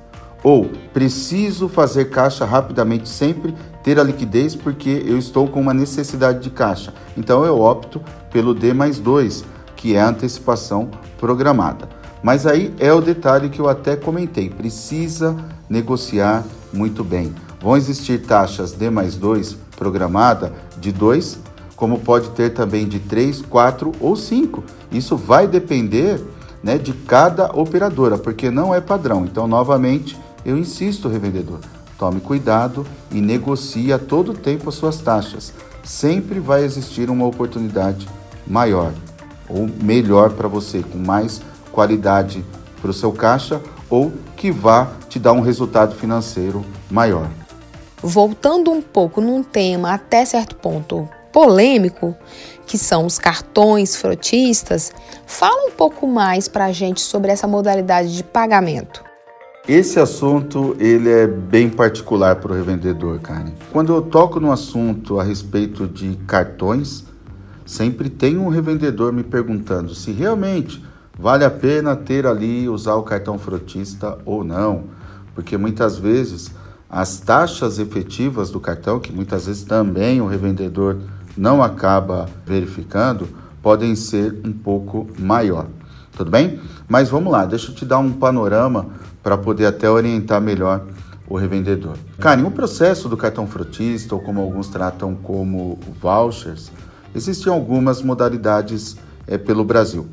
Ou 0.44 0.70
preciso 0.94 1.68
fazer 1.68 2.06
caixa 2.06 2.46
rapidamente 2.46 3.10
sempre, 3.10 3.56
ter 3.84 4.00
a 4.00 4.04
liquidez 4.04 4.56
porque 4.56 5.04
eu 5.06 5.18
estou 5.18 5.48
com 5.48 5.60
uma 5.60 5.74
necessidade 5.74 6.40
de 6.40 6.50
caixa. 6.50 6.94
Então 7.16 7.46
eu 7.46 7.60
opto 7.62 8.02
pelo 8.32 8.54
D 8.54 8.74
mais 8.74 9.00
2, 9.00 9.44
que 9.76 9.96
é 9.96 10.02
a 10.02 10.10
antecipação 10.10 10.90
programada. 11.18 11.97
Mas 12.28 12.46
aí 12.46 12.74
é 12.78 12.92
o 12.92 13.00
detalhe 13.00 13.48
que 13.48 13.62
eu 13.62 13.70
até 13.70 13.96
comentei: 13.96 14.50
precisa 14.50 15.34
negociar 15.70 16.44
muito 16.74 17.02
bem. 17.02 17.34
Vão 17.62 17.78
existir 17.78 18.22
taxas 18.24 18.74
D 18.74 18.90
mais 18.90 19.16
2 19.16 19.56
programada 19.78 20.52
de 20.78 20.92
2, 20.92 21.40
como 21.78 22.00
pode 22.00 22.32
ter 22.32 22.50
também 22.50 22.86
de 22.86 23.00
3, 23.00 23.44
4 23.44 23.94
ou 24.02 24.14
5. 24.18 24.62
Isso 24.92 25.16
vai 25.16 25.48
depender 25.48 26.22
né, 26.62 26.78
de 26.78 26.92
cada 26.92 27.46
operadora, 27.54 28.18
porque 28.18 28.52
não 28.52 28.76
é 28.76 28.82
padrão. 28.82 29.24
Então, 29.24 29.48
novamente, 29.48 30.20
eu 30.44 30.58
insisto, 30.58 31.08
revendedor, 31.08 31.60
tome 31.98 32.20
cuidado 32.20 32.86
e 33.10 33.22
negocie 33.22 33.94
a 33.94 33.98
todo 33.98 34.34
tempo 34.34 34.68
as 34.68 34.76
suas 34.76 34.98
taxas. 34.98 35.54
Sempre 35.82 36.42
vai 36.42 36.66
existir 36.66 37.10
uma 37.10 37.26
oportunidade 37.26 38.06
maior 38.46 38.92
ou 39.48 39.70
melhor 39.82 40.32
para 40.32 40.50
você, 40.50 40.84
com 40.84 40.98
mais 40.98 41.42
qualidade 41.78 42.44
para 42.82 42.90
o 42.90 42.94
seu 42.94 43.12
caixa 43.12 43.62
ou 43.88 44.12
que 44.36 44.52
vá 44.52 44.88
te 45.08 45.20
dar 45.20 45.34
um 45.34 45.42
resultado 45.42 45.94
financeiro 45.94 46.66
maior. 46.90 47.30
Voltando 48.02 48.72
um 48.72 48.82
pouco 48.82 49.22
num 49.22 49.44
tema 49.44 49.94
até 49.94 50.26
certo 50.26 50.56
ponto 50.56 51.08
polêmico, 51.32 52.16
que 52.66 52.80
são 52.80 53.06
os 53.06 53.20
cartões 53.20 53.96
frotistas, 53.96 54.92
fala 55.28 55.68
um 55.68 55.72
pouco 55.72 56.08
mais 56.08 56.48
para 56.48 56.66
a 56.66 56.72
gente 56.72 57.00
sobre 57.00 57.32
essa 57.32 57.46
modalidade 57.46 58.16
de 58.16 58.24
pagamento. 58.24 59.04
Esse 59.68 60.00
assunto 60.00 60.76
ele 60.80 61.12
é 61.12 61.28
bem 61.28 61.70
particular 61.70 62.38
para 62.38 62.54
o 62.54 62.56
revendedor, 62.56 63.20
Karen. 63.20 63.54
Quando 63.72 63.94
eu 63.94 64.02
toco 64.02 64.40
no 64.40 64.52
assunto 64.52 65.20
a 65.20 65.24
respeito 65.24 65.88
de 65.88 66.16
cartões, 66.26 67.04
sempre 67.68 68.10
tem 68.10 68.36
um 68.36 68.48
revendedor 68.48 69.14
me 69.14 69.22
perguntando 69.22 69.94
se 69.94 70.12
realmente 70.12 70.87
vale 71.18 71.44
a 71.44 71.50
pena 71.50 71.96
ter 71.96 72.26
ali 72.26 72.70
usar 72.70 72.96
o 72.96 73.04
cartão 73.04 73.38
frotista 73.38 74.18
ou 74.26 74.44
não, 74.44 74.86
porque 75.34 75.58
muitas 75.58 75.98
vezes 75.98 76.52
as 76.90 77.20
taxas 77.20 77.80
efetivas 77.80 78.50
do 78.50 78.60
cartão, 78.60 79.00
que 79.00 79.12
muitas 79.12 79.46
vezes 79.46 79.64
também 79.64 80.22
o 80.22 80.28
revendedor 80.28 80.98
não 81.36 81.62
acaba 81.62 82.28
verificando, 82.46 83.28
podem 83.62 83.96
ser 83.96 84.40
um 84.46 84.54
pouco 84.54 85.08
maior. 85.20 85.68
Tudo 86.16 86.32
bem? 86.32 86.60
Mas 86.88 87.10
vamos 87.10 87.32
lá, 87.32 87.46
deixa 87.46 87.72
eu 87.72 87.76
te 87.76 87.86
dar 87.86 88.00
um 88.00 88.14
panorama 88.14 88.88
para 89.22 89.38
poder 89.38 89.66
até 89.66 89.90
orientar 89.90 90.42
melhor 90.42 90.86
o 91.28 91.36
revendedor. 91.36 91.98
Karen, 92.18 92.44
o 92.44 92.52
processo 92.52 93.10
do 93.10 93.18
cartão 93.18 93.46
frotista, 93.46 94.16
ou 94.16 94.22
como 94.22 94.42
alguns 94.42 94.70
tratam 94.70 95.14
como 95.16 95.78
vouchers, 96.02 96.72
existem 97.14 97.52
algumas 97.52 98.02
modalidades 98.02 98.96
é, 99.28 99.38
pelo 99.38 99.66
Brasil. 99.66 100.08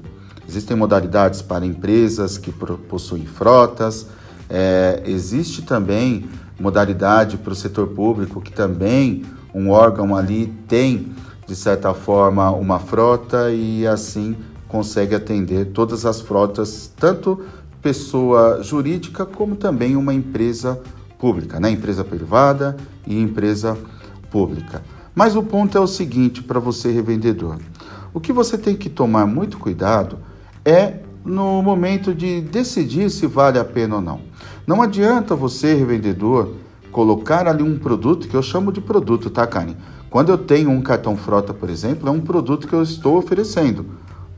Existem 0.48 0.76
modalidades 0.76 1.42
para 1.42 1.64
empresas 1.64 2.36
que 2.38 2.52
possuem 2.52 3.26
frotas, 3.26 4.06
é, 4.48 5.02
existe 5.06 5.62
também 5.62 6.28
modalidade 6.58 7.36
para 7.38 7.52
o 7.52 7.56
setor 7.56 7.88
público, 7.88 8.40
que 8.40 8.52
também 8.52 9.24
um 9.54 9.70
órgão 9.70 10.14
ali 10.14 10.46
tem, 10.68 11.12
de 11.46 11.56
certa 11.56 11.94
forma, 11.94 12.50
uma 12.50 12.78
frota 12.78 13.50
e 13.50 13.86
assim 13.86 14.36
consegue 14.68 15.14
atender 15.14 15.66
todas 15.66 16.04
as 16.04 16.20
frotas, 16.20 16.92
tanto 16.96 17.44
pessoa 17.80 18.62
jurídica 18.62 19.24
como 19.24 19.56
também 19.56 19.94
uma 19.94 20.12
empresa 20.12 20.80
pública, 21.18 21.60
né? 21.60 21.70
empresa 21.70 22.02
privada 22.02 22.76
e 23.06 23.20
empresa 23.20 23.78
pública. 24.30 24.82
Mas 25.14 25.36
o 25.36 25.42
ponto 25.42 25.78
é 25.78 25.80
o 25.80 25.86
seguinte 25.86 26.42
para 26.42 26.58
você 26.58 26.90
revendedor: 26.90 27.58
o 28.12 28.20
que 28.20 28.32
você 28.32 28.58
tem 28.58 28.74
que 28.74 28.90
tomar 28.90 29.26
muito 29.26 29.58
cuidado 29.58 30.18
é 30.64 30.94
no 31.24 31.62
momento 31.62 32.14
de 32.14 32.40
decidir 32.40 33.10
se 33.10 33.26
vale 33.26 33.58
a 33.58 33.64
pena 33.64 33.96
ou 33.96 34.00
não. 34.00 34.20
Não 34.66 34.82
adianta 34.82 35.34
você, 35.34 35.74
revendedor, 35.74 36.54
colocar 36.90 37.46
ali 37.46 37.62
um 37.62 37.78
produto 37.78 38.28
que 38.28 38.36
eu 38.36 38.42
chamo 38.42 38.70
de 38.70 38.80
produto, 38.80 39.30
tá, 39.30 39.46
Karen? 39.46 39.74
Quando 40.10 40.30
eu 40.30 40.38
tenho 40.38 40.70
um 40.70 40.80
cartão 40.80 41.16
frota, 41.16 41.52
por 41.52 41.68
exemplo, 41.68 42.08
é 42.08 42.12
um 42.12 42.20
produto 42.20 42.68
que 42.68 42.72
eu 42.72 42.82
estou 42.82 43.16
oferecendo 43.16 43.86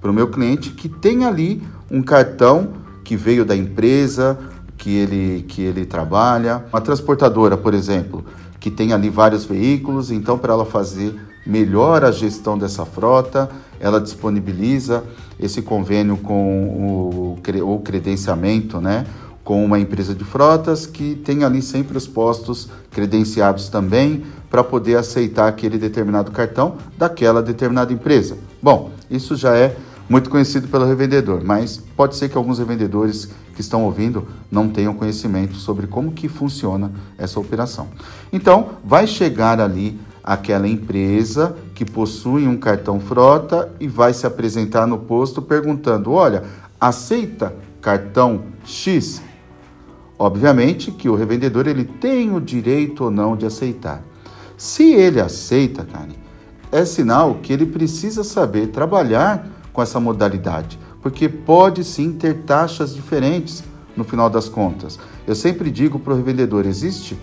para 0.00 0.10
o 0.10 0.14
meu 0.14 0.28
cliente 0.28 0.70
que 0.70 0.88
tem 0.88 1.24
ali 1.24 1.62
um 1.90 2.02
cartão 2.02 2.70
que 3.04 3.16
veio 3.16 3.44
da 3.44 3.54
empresa 3.54 4.38
que 4.76 4.96
ele, 4.96 5.44
que 5.46 5.62
ele 5.62 5.84
trabalha. 5.84 6.64
Uma 6.72 6.80
transportadora, 6.80 7.56
por 7.56 7.74
exemplo, 7.74 8.24
que 8.58 8.70
tem 8.70 8.92
ali 8.92 9.10
vários 9.10 9.44
veículos, 9.44 10.10
então 10.10 10.38
para 10.38 10.52
ela 10.52 10.64
fazer 10.64 11.14
melhor 11.46 12.04
a 12.04 12.10
gestão 12.10 12.58
dessa 12.58 12.84
frota, 12.84 13.48
ela 13.78 14.00
disponibiliza 14.00 15.04
esse 15.38 15.62
convênio 15.62 16.16
com 16.16 17.36
o, 17.38 17.74
o 17.74 17.78
credenciamento, 17.80 18.80
né? 18.80 19.06
com 19.46 19.64
uma 19.64 19.78
empresa 19.78 20.12
de 20.12 20.24
frotas 20.24 20.86
que 20.86 21.14
tem 21.14 21.44
ali 21.44 21.62
sempre 21.62 21.96
os 21.96 22.04
postos 22.04 22.68
credenciados 22.90 23.68
também 23.68 24.24
para 24.50 24.64
poder 24.64 24.96
aceitar 24.96 25.46
aquele 25.46 25.78
determinado 25.78 26.32
cartão 26.32 26.76
daquela 26.98 27.40
determinada 27.40 27.92
empresa. 27.92 28.36
Bom, 28.60 28.90
isso 29.08 29.36
já 29.36 29.56
é 29.56 29.76
muito 30.08 30.30
conhecido 30.30 30.66
pelo 30.66 30.84
revendedor, 30.84 31.44
mas 31.44 31.76
pode 31.96 32.16
ser 32.16 32.28
que 32.28 32.36
alguns 32.36 32.58
revendedores 32.58 33.28
que 33.54 33.60
estão 33.60 33.84
ouvindo 33.84 34.26
não 34.50 34.68
tenham 34.68 34.94
conhecimento 34.94 35.54
sobre 35.54 35.86
como 35.86 36.10
que 36.10 36.28
funciona 36.28 36.90
essa 37.16 37.38
operação. 37.38 37.86
Então, 38.32 38.70
vai 38.84 39.06
chegar 39.06 39.60
ali 39.60 39.98
aquela 40.26 40.66
empresa 40.66 41.56
que 41.72 41.84
possui 41.84 42.48
um 42.48 42.56
cartão 42.56 42.98
frota 42.98 43.72
e 43.78 43.86
vai 43.86 44.12
se 44.12 44.26
apresentar 44.26 44.84
no 44.84 44.98
posto 44.98 45.40
perguntando: 45.40 46.10
"Olha, 46.10 46.42
aceita 46.80 47.54
cartão 47.80 48.42
X?" 48.64 49.22
Obviamente 50.18 50.90
que 50.90 51.08
o 51.08 51.14
revendedor 51.14 51.68
ele 51.68 51.84
tem 51.84 52.34
o 52.34 52.40
direito 52.40 53.04
ou 53.04 53.10
não 53.10 53.36
de 53.36 53.46
aceitar. 53.46 54.02
Se 54.56 54.94
ele 54.94 55.20
aceita, 55.20 55.84
Karen, 55.84 56.16
é 56.72 56.84
sinal 56.84 57.34
que 57.42 57.52
ele 57.52 57.66
precisa 57.66 58.24
saber 58.24 58.68
trabalhar 58.68 59.46
com 59.72 59.82
essa 59.82 60.00
modalidade, 60.00 60.78
porque 61.02 61.28
pode 61.28 61.84
sim 61.84 62.12
ter 62.12 62.38
taxas 62.38 62.94
diferentes 62.94 63.62
no 63.94 64.04
final 64.04 64.30
das 64.30 64.48
contas. 64.48 64.98
Eu 65.26 65.34
sempre 65.34 65.70
digo 65.70 65.98
para 65.98 66.14
o 66.14 66.16
revendedor: 66.16 66.66
existe 66.66 67.16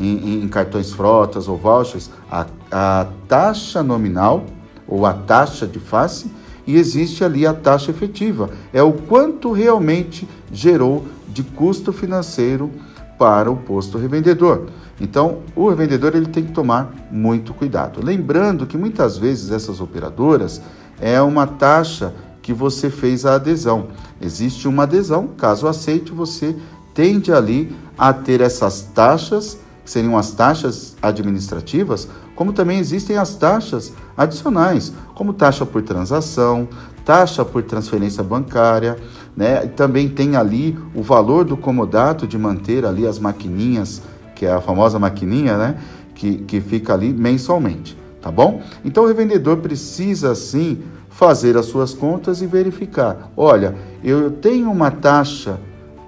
em, 0.00 0.42
em, 0.42 0.48
cartões 0.48 0.92
frotas 0.92 1.46
ou 1.46 1.56
vouchers 1.56 2.10
a, 2.30 2.46
a 2.70 3.06
taxa 3.28 3.82
nominal 3.82 4.46
ou 4.88 5.04
a 5.04 5.12
taxa 5.12 5.66
de 5.66 5.78
face 5.78 6.30
e 6.66 6.76
existe 6.76 7.22
ali 7.22 7.46
a 7.46 7.52
taxa 7.52 7.90
efetiva. 7.90 8.50
É 8.72 8.82
o 8.82 8.92
quanto 8.92 9.52
realmente 9.52 10.28
gerou 10.52 11.04
de 11.28 11.42
custo 11.42 11.92
financeiro 11.92 12.70
para 13.18 13.50
o 13.50 13.56
posto 13.56 13.98
revendedor. 13.98 14.68
Então, 15.00 15.38
o 15.56 15.68
revendedor 15.68 16.14
ele 16.14 16.26
tem 16.26 16.44
que 16.44 16.52
tomar 16.52 16.94
muito 17.10 17.54
cuidado. 17.54 18.04
Lembrando 18.04 18.66
que 18.66 18.76
muitas 18.76 19.16
vezes 19.16 19.50
essas 19.50 19.80
operadoras 19.80 20.60
é 21.00 21.20
uma 21.20 21.46
taxa 21.46 22.14
que 22.42 22.52
você 22.52 22.90
fez 22.90 23.24
a 23.24 23.34
adesão. 23.34 23.88
Existe 24.20 24.68
uma 24.68 24.82
adesão, 24.82 25.28
caso 25.28 25.66
aceite, 25.66 26.12
você 26.12 26.56
tende 26.94 27.32
ali 27.32 27.74
a 27.96 28.12
ter 28.12 28.40
essas 28.40 28.82
taxas, 28.82 29.58
que 29.90 29.94
seriam 29.94 30.16
as 30.16 30.30
taxas 30.30 30.96
administrativas, 31.02 32.08
como 32.36 32.52
também 32.52 32.78
existem 32.78 33.16
as 33.16 33.34
taxas 33.34 33.92
adicionais, 34.16 34.92
como 35.16 35.32
taxa 35.32 35.66
por 35.66 35.82
transação, 35.82 36.68
taxa 37.04 37.44
por 37.44 37.64
transferência 37.64 38.22
bancária, 38.22 38.96
né? 39.36 39.66
Também 39.66 40.08
tem 40.08 40.36
ali 40.36 40.78
o 40.94 41.02
valor 41.02 41.44
do 41.44 41.56
comodato 41.56 42.24
de 42.24 42.38
manter 42.38 42.86
ali 42.86 43.04
as 43.04 43.18
maquininhas, 43.18 44.00
que 44.36 44.46
é 44.46 44.52
a 44.52 44.60
famosa 44.60 44.96
maquininha, 44.96 45.58
né? 45.58 45.76
Que, 46.14 46.36
que 46.36 46.60
fica 46.60 46.94
ali 46.94 47.12
mensalmente, 47.12 47.98
tá 48.22 48.30
bom? 48.30 48.62
Então 48.84 49.02
o 49.02 49.06
revendedor 49.08 49.56
precisa 49.56 50.36
sim 50.36 50.82
fazer 51.08 51.56
as 51.56 51.66
suas 51.66 51.92
contas 51.92 52.40
e 52.40 52.46
verificar. 52.46 53.32
Olha, 53.36 53.74
eu 54.04 54.30
tenho 54.30 54.70
uma 54.70 54.92
taxa 54.92 55.58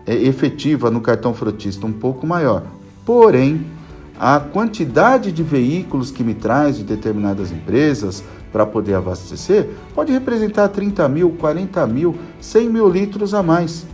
é, 0.07 0.15
efetiva 0.15 0.89
no 0.89 1.01
cartão 1.01 1.35
frotista 1.35 1.85
um 1.85 1.93
pouco 1.93 2.25
maior, 2.25 2.63
porém 3.05 3.67
a 4.19 4.39
quantidade 4.39 5.33
de 5.33 5.43
veículos 5.43 6.11
que 6.11 6.23
me 6.23 6.35
traz 6.35 6.77
de 6.77 6.85
determinadas 6.85 7.51
empresas 7.51 8.23
para 8.53 8.67
poder 8.67 8.95
abastecer 8.95 9.71
pode 9.95 10.13
representar 10.13 10.69
30 10.69 11.09
mil, 11.09 11.31
40 11.31 11.87
mil, 11.87 12.17
100 12.41 12.69
mil 12.69 12.89
litros 12.89 13.35
a 13.35 13.43
mais. 13.43 13.87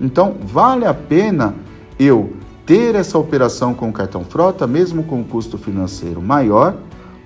Então, 0.00 0.36
vale 0.42 0.84
a 0.84 0.94
pena 0.94 1.54
eu 1.98 2.34
ter 2.66 2.94
essa 2.94 3.18
operação 3.18 3.74
com 3.74 3.92
cartão 3.92 4.24
frota, 4.24 4.66
mesmo 4.66 5.04
com 5.04 5.20
um 5.20 5.24
custo 5.24 5.58
financeiro 5.58 6.20
maior, 6.22 6.76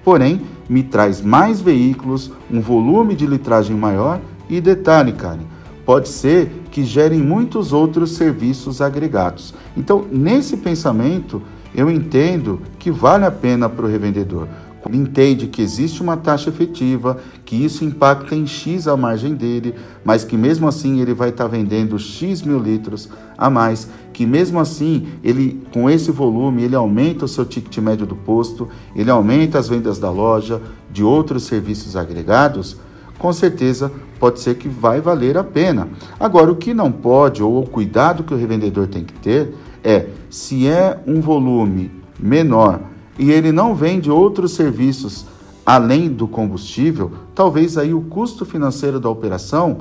porém 0.05 0.43
me 0.69 0.83
traz 0.83 1.21
mais 1.21 1.61
veículos, 1.61 2.31
um 2.51 2.61
volume 2.61 3.15
de 3.15 3.27
litragem 3.27 3.77
maior 3.77 4.21
e 4.49 4.61
detalhe, 4.61 5.13
Karen, 5.13 5.47
pode 5.89 6.11
ser 6.11 6.51
que 6.71 6.85
gerem 6.85 7.19
muitos 7.19 7.73
outros 7.73 8.11
serviços 8.11 8.83
agregados. 8.83 9.55
Então, 9.75 10.05
nesse 10.13 10.59
pensamento, 10.59 11.41
eu 11.75 11.91
entendo 11.91 12.61
que 12.79 12.91
vale 12.91 13.25
a 13.25 13.31
pena 13.31 13.71
para 13.71 13.87
o 13.87 13.89
revendedor 13.89 14.47
entende 14.91 15.49
que 15.49 15.61
existe 15.61 16.03
uma 16.03 16.17
taxa 16.17 16.51
efetiva, 16.51 17.19
que 17.45 17.57
isso 17.57 17.85
impacta 17.85 18.35
em 18.35 18.47
X 18.47 18.87
a 18.87 18.97
margem 18.97 19.35
dele, 19.35 19.75
mas 20.05 20.25
que 20.25 20.37
mesmo 20.37 20.69
assim 20.69 21.01
ele 21.01 21.13
vai 21.13 21.31
estar 21.31 21.45
tá 21.45 21.51
vendendo 21.51 21.99
X 21.99 22.43
mil 22.43 22.59
litros 22.59 23.09
a 23.37 23.51
mais, 23.51 23.89
que 24.13 24.25
mesmo 24.25 24.59
assim 24.59 25.09
ele 25.23 25.63
com 25.73 25.91
esse 25.91 26.11
volume 26.11 26.63
ele 26.63 26.75
aumenta 26.75 27.25
o 27.25 27.29
seu 27.29 27.45
ticket 27.45 27.77
médio 27.79 28.07
do 28.07 28.17
posto, 28.17 28.69
ele 28.95 29.11
aumenta 29.11 29.59
as 29.59 29.69
vendas 29.69 29.99
da 29.99 30.11
loja, 30.11 30.61
de 30.91 31.03
outros 31.03 31.45
serviços 31.45 31.97
agregados, 31.97 32.77
com 33.19 33.33
certeza 33.33 33.91
pode 34.19 34.41
ser 34.41 34.57
que 34.57 34.69
vai 34.69 35.01
valer 35.01 35.37
a 35.37 35.45
pena. 35.45 35.89
Agora, 36.19 36.51
o 36.51 36.57
que 36.57 36.73
não 36.73 36.91
pode, 36.91 37.43
ou 37.43 37.63
o 37.63 37.69
cuidado 37.69 38.23
que 38.23 38.33
o 38.33 38.37
revendedor 38.37 38.87
tem 38.87 39.05
que 39.05 39.15
ter, 39.15 39.55
é 39.83 40.07
se 40.31 40.67
é 40.67 41.01
um 41.07 41.21
volume 41.21 41.91
menor 42.19 42.81
e 43.19 43.31
ele 43.31 43.53
não 43.53 43.75
vende 43.75 44.11
outros 44.11 44.53
serviços 44.53 45.27
além 45.65 46.09
do 46.09 46.27
combustível, 46.27 47.13
talvez 47.35 47.77
aí 47.77 47.93
o 47.93 48.01
custo 48.01 48.47
financeiro 48.47 48.99
da 48.99 49.11
operação 49.11 49.79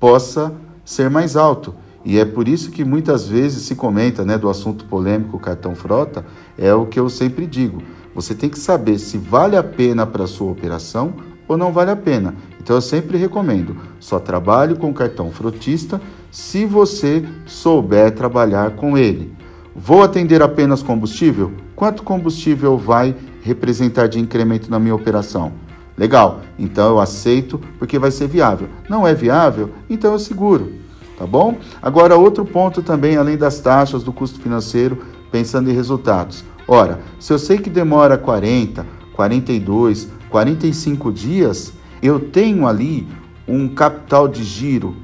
possa 0.00 0.52
ser 0.84 1.10
mais 1.10 1.36
alto. 1.36 1.74
E 2.04 2.18
é 2.18 2.24
por 2.24 2.46
isso 2.46 2.70
que 2.70 2.84
muitas 2.84 3.28
vezes 3.28 3.64
se 3.64 3.74
comenta 3.74 4.24
né, 4.24 4.38
do 4.38 4.48
assunto 4.48 4.84
polêmico 4.84 5.38
cartão 5.38 5.74
frota, 5.74 6.24
é 6.56 6.72
o 6.72 6.86
que 6.86 6.98
eu 6.98 7.10
sempre 7.10 7.46
digo. 7.46 7.82
Você 8.14 8.34
tem 8.34 8.48
que 8.48 8.58
saber 8.58 8.98
se 8.98 9.18
vale 9.18 9.56
a 9.56 9.62
pena 9.62 10.06
para 10.06 10.24
a 10.24 10.28
sua 10.28 10.50
operação 10.50 11.12
ou 11.48 11.56
não 11.56 11.72
vale 11.72 11.90
a 11.90 11.96
pena. 11.96 12.34
Então 12.60 12.76
eu 12.76 12.82
sempre 12.82 13.16
recomendo, 13.16 13.76
só 14.00 14.18
trabalhe 14.18 14.74
com 14.74 14.92
cartão 14.92 15.30
frotista 15.30 16.00
se 16.30 16.64
você 16.64 17.24
souber 17.46 18.12
trabalhar 18.12 18.72
com 18.72 18.98
ele. 18.98 19.32
Vou 19.74 20.02
atender 20.02 20.42
apenas 20.42 20.82
combustível? 20.82 21.52
Quanto 21.74 22.02
combustível 22.02 22.78
vai 22.78 23.14
representar 23.42 24.06
de 24.06 24.18
incremento 24.18 24.70
na 24.70 24.78
minha 24.78 24.94
operação? 24.94 25.52
Legal, 25.96 26.40
então 26.58 26.88
eu 26.88 27.00
aceito 27.00 27.60
porque 27.78 27.98
vai 27.98 28.10
ser 28.10 28.26
viável. 28.26 28.68
Não 28.88 29.06
é 29.06 29.14
viável? 29.14 29.70
Então 29.88 30.12
eu 30.12 30.18
seguro, 30.18 30.72
tá 31.18 31.26
bom? 31.26 31.56
Agora, 31.80 32.16
outro 32.16 32.44
ponto 32.44 32.82
também, 32.82 33.16
além 33.16 33.36
das 33.36 33.60
taxas 33.60 34.02
do 34.02 34.12
custo 34.12 34.40
financeiro, 34.40 34.98
pensando 35.30 35.70
em 35.70 35.74
resultados. 35.74 36.44
Ora, 36.68 37.00
se 37.20 37.32
eu 37.32 37.38
sei 37.38 37.58
que 37.58 37.70
demora 37.70 38.18
40, 38.18 38.84
42, 39.14 40.08
45 40.30 41.12
dias, 41.12 41.72
eu 42.02 42.20
tenho 42.20 42.66
ali 42.66 43.06
um 43.46 43.68
capital 43.68 44.26
de 44.28 44.42
giro 44.42 44.96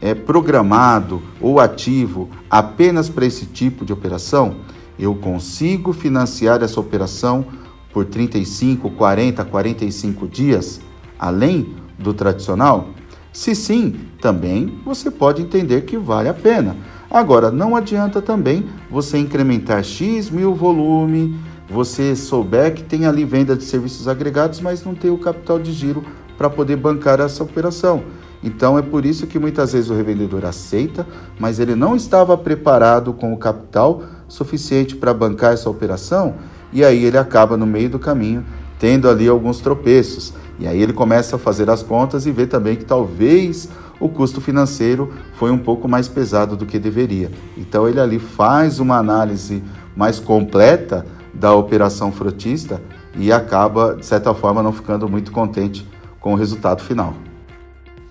é, 0.00 0.14
programado 0.14 1.22
ou 1.40 1.60
ativo 1.60 2.28
apenas 2.50 3.08
para 3.08 3.26
esse 3.26 3.46
tipo 3.46 3.84
de 3.84 3.92
operação, 3.92 4.56
eu 4.98 5.14
consigo 5.14 5.92
financiar 5.92 6.62
essa 6.62 6.78
operação 6.78 7.46
por 7.92 8.04
35, 8.04 8.90
40, 8.90 9.44
45 9.44 10.28
dias, 10.28 10.80
além 11.18 11.74
do 11.98 12.12
tradicional? 12.12 12.88
Se 13.32 13.54
sim, 13.54 13.96
também 14.20 14.78
você 14.84 15.10
pode 15.10 15.42
entender 15.42 15.82
que 15.82 15.96
vale 15.96 16.28
a 16.28 16.34
pena. 16.34 16.76
Agora, 17.10 17.50
não 17.50 17.74
adianta 17.74 18.20
também 18.20 18.64
você 18.90 19.18
incrementar 19.18 19.82
X 19.82 20.30
mil 20.30 20.54
volume, 20.54 21.38
você 21.68 22.14
souber 22.14 22.74
que 22.74 22.82
tem 22.82 23.06
ali 23.06 23.24
venda 23.24 23.56
de 23.56 23.64
serviços 23.64 24.06
agregados, 24.06 24.60
mas 24.60 24.84
não 24.84 24.94
tem 24.94 25.10
o 25.10 25.18
capital 25.18 25.58
de 25.58 25.72
giro 25.72 26.04
para 26.36 26.50
poder 26.50 26.76
bancar 26.76 27.20
essa 27.20 27.42
operação. 27.42 28.02
Então 28.42 28.78
é 28.78 28.82
por 28.82 29.06
isso 29.06 29.26
que 29.26 29.38
muitas 29.38 29.72
vezes 29.72 29.88
o 29.88 29.94
revendedor 29.94 30.44
aceita, 30.44 31.06
mas 31.38 31.58
ele 31.58 31.74
não 31.74 31.96
estava 31.96 32.36
preparado 32.36 33.14
com 33.14 33.32
o 33.32 33.38
capital 33.38 34.02
suficiente 34.28 34.94
para 34.94 35.14
bancar 35.14 35.54
essa 35.54 35.70
operação, 35.70 36.34
e 36.72 36.84
aí 36.84 37.04
ele 37.04 37.16
acaba 37.16 37.56
no 37.56 37.66
meio 37.66 37.88
do 37.88 37.98
caminho 37.98 38.44
tendo 38.78 39.08
ali 39.08 39.26
alguns 39.28 39.60
tropeços. 39.60 40.34
E 40.58 40.66
aí 40.66 40.82
ele 40.82 40.92
começa 40.92 41.36
a 41.36 41.38
fazer 41.38 41.70
as 41.70 41.82
contas 41.82 42.26
e 42.26 42.30
vê 42.30 42.46
também 42.46 42.76
que 42.76 42.84
talvez 42.84 43.68
o 43.98 44.08
custo 44.08 44.40
financeiro 44.40 45.12
foi 45.34 45.50
um 45.50 45.58
pouco 45.58 45.88
mais 45.88 46.06
pesado 46.06 46.56
do 46.56 46.66
que 46.66 46.78
deveria. 46.78 47.30
Então 47.56 47.88
ele 47.88 47.98
ali 47.98 48.18
faz 48.18 48.78
uma 48.78 48.98
análise 48.98 49.62
mais 49.96 50.18
completa 50.18 51.06
da 51.34 51.54
operação 51.54 52.12
frotista 52.12 52.80
e 53.16 53.32
acaba, 53.32 53.96
de 53.96 54.06
certa 54.06 54.32
forma, 54.34 54.62
não 54.62 54.72
ficando 54.72 55.08
muito 55.08 55.32
contente 55.32 55.86
com 56.20 56.32
o 56.32 56.36
resultado 56.36 56.82
final. 56.82 57.14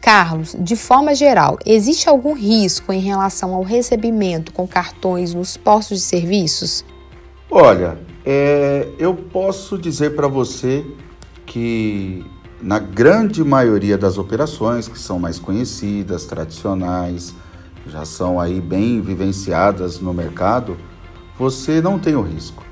Carlos, 0.02 0.56
de 0.60 0.76
forma 0.76 1.16
geral, 1.16 1.58
existe 1.66 2.10
algum 2.10 2.34
risco 2.34 2.92
em 2.92 3.00
relação 3.00 3.54
ao 3.54 3.64
recebimento 3.64 4.52
com 4.52 4.68
cartões 4.68 5.34
nos 5.34 5.56
postos 5.56 6.00
de 6.00 6.04
serviços? 6.04 6.84
Olha, 7.50 7.98
é, 8.26 8.90
eu 9.00 9.16
posso 9.16 9.78
dizer 9.78 10.16
para 10.16 10.28
você 10.28 10.86
que 11.46 12.26
na 12.62 12.80
grande 12.80 13.44
maioria 13.44 13.98
das 13.98 14.18
operações 14.18 14.88
que 14.88 15.00
são 15.00 15.20
mais 15.20 15.40
conhecidas, 15.40 16.26
tradicionais, 16.26 17.34
já 17.86 18.06
são 18.06 18.40
aí 18.40 18.62
bem 18.62 19.02
vivenciadas 19.02 20.00
no 20.00 20.14
mercado, 20.14 20.78
você 21.38 21.82
não 21.82 22.00
tem 22.00 22.16
o 22.16 22.22
risco. 22.22 22.64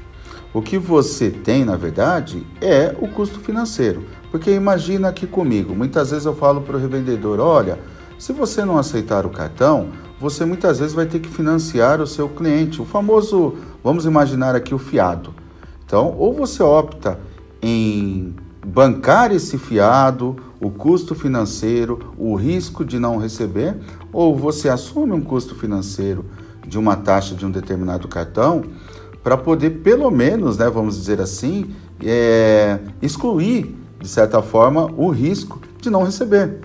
O 0.54 0.62
que 0.62 0.78
você 0.78 1.30
tem, 1.30 1.64
na 1.64 1.78
verdade, 1.78 2.46
é 2.60 2.96
o 3.00 3.08
custo 3.08 3.40
financeiro. 3.40 4.04
Porque 4.30 4.52
imagina 4.52 5.08
aqui 5.08 5.26
comigo, 5.26 5.74
muitas 5.74 6.12
vezes 6.12 6.26
eu 6.26 6.36
falo 6.36 6.62
para 6.62 6.76
o 6.76 6.80
revendedor: 6.80 7.40
olha, 7.40 7.80
se 8.20 8.34
você 8.34 8.66
não 8.66 8.78
aceitar 8.78 9.26
o 9.26 9.30
cartão, 9.30 9.90
você 10.20 10.46
muitas 10.46 10.80
vezes 10.80 10.94
vai 10.94 11.06
ter 11.06 11.20
que 11.20 11.30
financiar 11.30 12.02
o 12.02 12.08
seu 12.08 12.30
cliente, 12.30 12.82
o 12.82 12.86
famoso, 12.86 13.56
vamos 13.84 14.06
imaginar 14.06 14.56
aqui 14.56 14.76
o 14.76 14.78
fiado. 14.78 15.34
Então, 15.86 16.16
ou 16.18 16.34
você 16.34 16.62
opta 16.62 17.20
em 17.62 18.36
bancar 18.66 19.32
esse 19.32 19.58
fiado, 19.58 20.36
o 20.60 20.70
custo 20.70 21.16
financeiro, 21.16 22.14
o 22.18 22.36
risco 22.36 22.86
de 22.86 23.00
não 23.00 23.18
receber, 23.18 23.76
ou 24.14 24.38
você 24.38 24.70
assume 24.70 25.14
um 25.14 25.22
custo 25.22 25.56
financeiro 25.56 26.26
de 26.68 26.78
uma 26.78 26.96
taxa 26.96 27.34
de 27.34 27.46
um 27.46 27.52
determinado 27.52 28.08
cartão 28.08 28.64
para 29.24 29.38
poder, 29.38 29.82
pelo 29.82 30.10
menos, 30.10 30.58
né, 30.58 30.70
vamos 30.70 30.98
dizer 30.98 31.22
assim, 31.22 31.72
é, 32.04 32.80
excluir, 33.02 33.76
de 34.00 34.08
certa 34.08 34.42
forma, 34.42 34.92
o 34.98 35.10
risco 35.10 35.62
de 35.80 35.90
não 35.90 36.04
receber. 36.04 36.60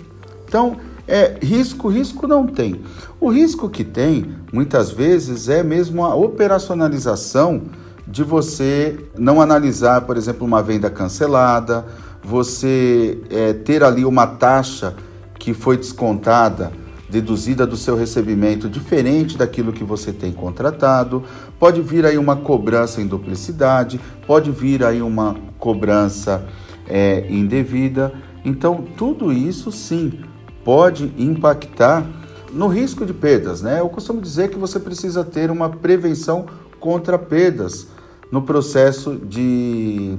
Então, 0.48 0.76
é, 1.06 1.38
risco, 1.40 1.88
risco 1.88 2.26
não 2.26 2.46
tem. 2.46 2.80
O 3.20 3.28
risco 3.30 3.68
que 3.68 3.84
tem, 3.84 4.34
muitas 4.52 4.90
vezes, 4.90 5.48
é 5.48 5.62
mesmo 5.62 6.04
a 6.04 6.14
operacionalização 6.14 7.62
de 8.06 8.22
você 8.22 8.98
não 9.18 9.40
analisar, 9.40 10.02
por 10.02 10.16
exemplo, 10.16 10.46
uma 10.46 10.62
venda 10.62 10.88
cancelada, 10.88 11.84
você 12.22 13.20
é, 13.30 13.52
ter 13.52 13.82
ali 13.84 14.04
uma 14.04 14.26
taxa 14.26 14.94
que 15.38 15.52
foi 15.54 15.76
descontada, 15.76 16.72
deduzida 17.08 17.66
do 17.66 17.76
seu 17.76 17.96
recebimento, 17.96 18.68
diferente 18.68 19.38
daquilo 19.38 19.72
que 19.72 19.84
você 19.84 20.12
tem 20.12 20.32
contratado, 20.32 21.22
pode 21.58 21.80
vir 21.80 22.04
aí 22.04 22.18
uma 22.18 22.36
cobrança 22.36 23.00
em 23.00 23.06
duplicidade, 23.06 24.00
pode 24.26 24.50
vir 24.50 24.84
aí 24.84 25.00
uma 25.00 25.36
cobrança 25.58 26.44
é, 26.88 27.26
indevida. 27.30 28.12
Então, 28.44 28.84
tudo 28.96 29.32
isso 29.32 29.70
sim 29.70 30.20
pode 30.64 31.12
impactar 31.16 32.06
no 32.52 32.68
risco 32.68 33.04
de 33.04 33.12
perdas, 33.12 33.62
né? 33.62 33.80
Eu 33.80 33.88
costumo 33.88 34.20
dizer 34.20 34.50
que 34.50 34.58
você 34.58 34.80
precisa 34.80 35.24
ter 35.24 35.50
uma 35.50 35.68
prevenção 35.68 36.46
contra 36.80 37.18
perdas 37.18 37.88
no 38.30 38.42
processo 38.42 39.16
de 39.16 40.18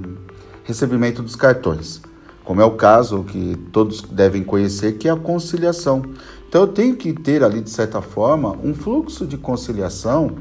recebimento 0.64 1.22
dos 1.22 1.36
cartões, 1.36 2.02
como 2.44 2.62
é 2.62 2.66
o 2.66 2.72
caso 2.72 3.24
que 3.24 3.58
todos 3.72 4.02
devem 4.02 4.44
conhecer, 4.44 4.98
que 4.98 5.08
é 5.08 5.12
a 5.12 5.16
conciliação. 5.16 6.02
Então 6.48 6.62
eu 6.62 6.68
tenho 6.68 6.96
que 6.96 7.14
ter 7.14 7.44
ali, 7.44 7.62
de 7.62 7.70
certa 7.70 8.02
forma, 8.02 8.58
um 8.64 8.74
fluxo 8.74 9.26
de 9.26 9.38
conciliação 9.38 10.38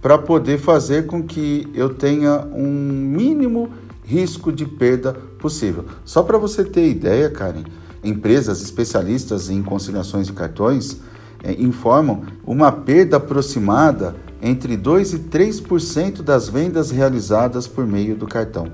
para 0.00 0.16
poder 0.16 0.58
fazer 0.58 1.06
com 1.06 1.22
que 1.22 1.68
eu 1.74 1.94
tenha 1.94 2.46
um 2.54 2.68
mínimo 2.68 3.70
risco 4.04 4.52
de 4.52 4.64
perda 4.64 5.12
possível. 5.38 5.84
Só 6.04 6.22
para 6.22 6.38
você 6.38 6.64
ter 6.64 6.88
ideia, 6.88 7.28
Karen, 7.28 7.64
empresas 8.02 8.62
especialistas 8.62 9.50
em 9.50 9.62
conciliações 9.62 10.26
de 10.28 10.32
cartões 10.32 11.00
é, 11.42 11.52
informam 11.52 12.22
uma 12.44 12.70
perda 12.70 13.16
aproximada 13.16 14.14
entre 14.40 14.76
2 14.76 15.12
e 15.14 15.18
3% 15.18 16.22
das 16.22 16.48
vendas 16.48 16.90
realizadas 16.90 17.66
por 17.66 17.86
meio 17.86 18.16
do 18.16 18.26
cartão. 18.26 18.70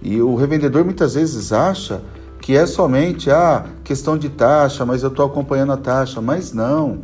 E 0.00 0.20
o 0.20 0.34
revendedor 0.34 0.84
muitas 0.84 1.14
vezes 1.14 1.52
acha 1.52 2.02
que 2.40 2.56
é 2.56 2.66
somente 2.66 3.30
a 3.30 3.56
ah, 3.56 3.64
questão 3.84 4.16
de 4.16 4.28
taxa, 4.28 4.84
mas 4.84 5.02
eu 5.02 5.08
estou 5.08 5.26
acompanhando 5.26 5.72
a 5.72 5.76
taxa. 5.76 6.20
Mas 6.20 6.52
não, 6.52 7.00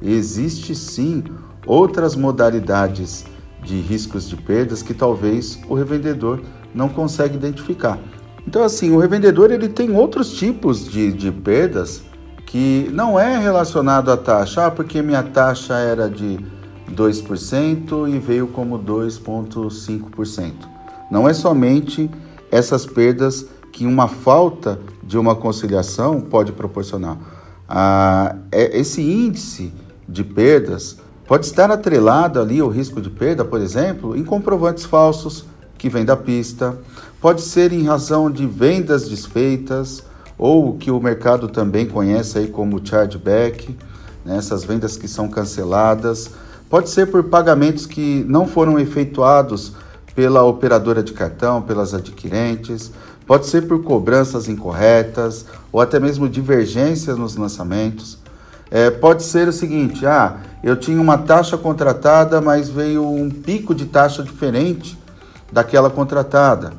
existe 0.00 0.74
sim 0.74 1.24
outras 1.66 2.14
modalidades 2.14 3.24
de 3.62 3.80
riscos 3.80 4.28
de 4.28 4.36
perdas 4.36 4.82
que 4.82 4.94
talvez 4.94 5.58
o 5.68 5.74
revendedor 5.74 6.40
não 6.74 6.88
consegue 6.88 7.36
identificar. 7.36 7.98
Então, 8.46 8.62
assim, 8.62 8.92
o 8.92 8.98
revendedor 8.98 9.50
ele 9.50 9.68
tem 9.68 9.90
outros 9.90 10.32
tipos 10.32 10.86
de, 10.86 11.12
de 11.12 11.32
perdas 11.32 12.02
que 12.46 12.88
não 12.92 13.18
é 13.18 13.36
relacionado 13.36 14.10
à 14.10 14.16
taxa, 14.16 14.66
ah, 14.66 14.70
porque 14.70 15.02
minha 15.02 15.22
taxa 15.22 15.74
era 15.74 16.08
de 16.08 16.38
2% 16.94 18.08
e 18.08 18.18
veio 18.18 18.46
como 18.46 18.78
2,5%. 18.78 20.52
Não 21.10 21.28
é 21.28 21.34
somente 21.34 22.08
essas 22.50 22.86
perdas 22.86 23.46
que 23.76 23.84
uma 23.84 24.08
falta 24.08 24.80
de 25.02 25.18
uma 25.18 25.34
conciliação 25.34 26.18
pode 26.18 26.50
proporcionar. 26.50 27.18
Ah, 27.68 28.34
é, 28.50 28.80
esse 28.80 29.02
índice 29.02 29.70
de 30.08 30.24
perdas 30.24 30.96
pode 31.26 31.44
estar 31.44 31.70
atrelado 31.70 32.40
ali 32.40 32.58
ao 32.58 32.70
risco 32.70 33.02
de 33.02 33.10
perda, 33.10 33.44
por 33.44 33.60
exemplo, 33.60 34.16
em 34.16 34.24
comprovantes 34.24 34.86
falsos 34.86 35.44
que 35.76 35.90
vêm 35.90 36.06
da 36.06 36.16
pista, 36.16 36.74
pode 37.20 37.42
ser 37.42 37.70
em 37.70 37.82
razão 37.82 38.30
de 38.30 38.46
vendas 38.46 39.10
desfeitas 39.10 40.02
ou 40.38 40.70
o 40.70 40.78
que 40.78 40.90
o 40.90 40.98
mercado 40.98 41.46
também 41.46 41.84
conhece 41.84 42.38
aí 42.38 42.48
como 42.48 42.80
chargeback, 42.82 43.76
né, 44.24 44.38
essas 44.38 44.64
vendas 44.64 44.96
que 44.96 45.06
são 45.06 45.28
canceladas, 45.28 46.30
pode 46.70 46.88
ser 46.88 47.10
por 47.10 47.24
pagamentos 47.24 47.84
que 47.84 48.24
não 48.26 48.48
foram 48.48 48.78
efetuados 48.78 49.74
pela 50.14 50.42
operadora 50.44 51.02
de 51.02 51.12
cartão, 51.12 51.60
pelas 51.60 51.92
adquirentes, 51.92 52.90
pode 53.26 53.46
ser 53.46 53.66
por 53.66 53.82
cobranças 53.82 54.48
incorretas 54.48 55.44
ou 55.72 55.80
até 55.80 55.98
mesmo 55.98 56.28
divergências 56.28 57.18
nos 57.18 57.36
lançamentos. 57.36 58.18
É, 58.70 58.90
pode 58.90 59.22
ser 59.22 59.48
o 59.48 59.52
seguinte: 59.52 60.06
ah, 60.06 60.36
eu 60.62 60.76
tinha 60.76 61.00
uma 61.00 61.18
taxa 61.18 61.56
contratada, 61.56 62.40
mas 62.40 62.68
veio 62.68 63.06
um 63.06 63.30
pico 63.30 63.74
de 63.74 63.86
taxa 63.86 64.22
diferente 64.22 64.98
daquela 65.52 65.90
contratada. 65.90 66.72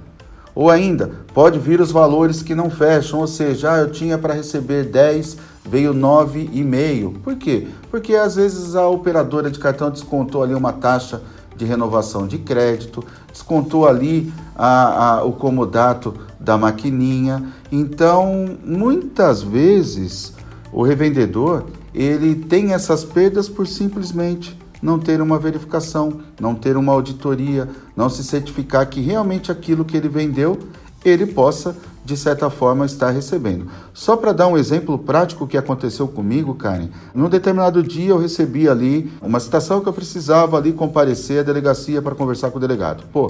Ou 0.54 0.72
ainda, 0.72 1.12
pode 1.34 1.60
vir 1.60 1.80
os 1.80 1.92
valores 1.92 2.42
que 2.42 2.56
não 2.56 2.70
fecham, 2.70 3.20
ou 3.20 3.28
seja, 3.28 3.74
ah, 3.74 3.78
eu 3.78 3.92
tinha 3.92 4.18
para 4.18 4.34
receber 4.34 4.86
10, 4.86 5.38
veio 5.64 5.94
9,5. 5.94 7.20
Por 7.22 7.36
quê? 7.36 7.68
Porque 7.92 8.16
às 8.16 8.36
vezes 8.36 8.76
a 8.76 8.88
operadora 8.88 9.52
de 9.52 9.60
cartão 9.60 9.92
descontou 9.92 10.42
ali 10.42 10.56
uma 10.56 10.74
taxa 10.74 11.22
de 11.56 11.64
renovação 11.64 12.28
de 12.28 12.38
crédito, 12.38 13.04
descontou 13.32 13.88
ali 13.88 14.32
a, 14.56 15.18
a, 15.18 15.24
o 15.24 15.34
comodato 15.34 16.14
da 16.40 16.58
maquininha. 16.58 17.44
Então, 17.72 18.58
muitas 18.64 19.42
vezes, 19.42 20.34
o 20.72 20.84
revendedor 20.84 21.66
ele 21.94 22.36
tem 22.36 22.74
essas 22.74 23.04
perdas 23.04 23.50
por 23.50 23.66
simplesmente 23.66 24.58
não 24.82 25.00
ter 25.00 25.22
uma 25.22 25.40
verificação, 25.40 26.22
não 26.40 26.54
ter 26.54 26.78
uma 26.78 26.94
auditoria, 26.94 27.68
não 27.96 28.10
se 28.10 28.24
certificar 28.24 28.88
que 28.88 29.02
realmente 29.02 29.52
aquilo 29.52 29.84
que 29.84 29.98
ele 29.98 30.08
vendeu 30.08 30.60
ele 31.04 31.26
possa 31.26 31.76
de 32.04 32.16
certa 32.16 32.50
forma 32.50 32.86
estar 32.86 33.10
recebendo. 33.10 33.68
Só 33.94 34.16
para 34.16 34.32
dar 34.32 34.48
um 34.48 34.58
exemplo 34.58 34.98
prático 34.98 35.46
que 35.46 35.58
aconteceu 35.58 36.08
comigo, 36.08 36.54
Karen, 36.56 36.90
num 37.14 37.28
determinado 37.28 37.84
dia 37.84 38.12
eu 38.12 38.18
recebi 38.18 38.70
ali 38.70 39.12
uma 39.22 39.40
citação 39.40 39.82
que 39.82 39.90
eu 39.90 39.94
precisava 39.94 40.58
ali 40.58 40.72
comparecer 40.72 41.42
à 41.42 41.44
delegacia 41.44 42.02
para 42.02 42.16
conversar 42.16 42.50
com 42.50 42.58
o 42.58 42.62
delegado. 42.62 43.04
Pô, 43.12 43.30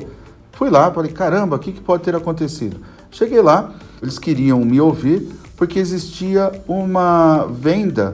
fui 0.51 0.69
lá, 0.69 0.91
falei, 0.91 1.11
caramba, 1.11 1.55
o 1.55 1.59
que, 1.59 1.71
que 1.71 1.81
pode 1.81 2.03
ter 2.03 2.15
acontecido? 2.15 2.77
Cheguei 3.17 3.41
lá, 3.41 3.71
eles 3.99 4.19
queriam 4.19 4.59
me 4.59 4.79
ouvir 4.79 5.27
porque 5.55 5.79
existia 5.79 6.51
uma 6.67 7.47
venda 7.47 8.13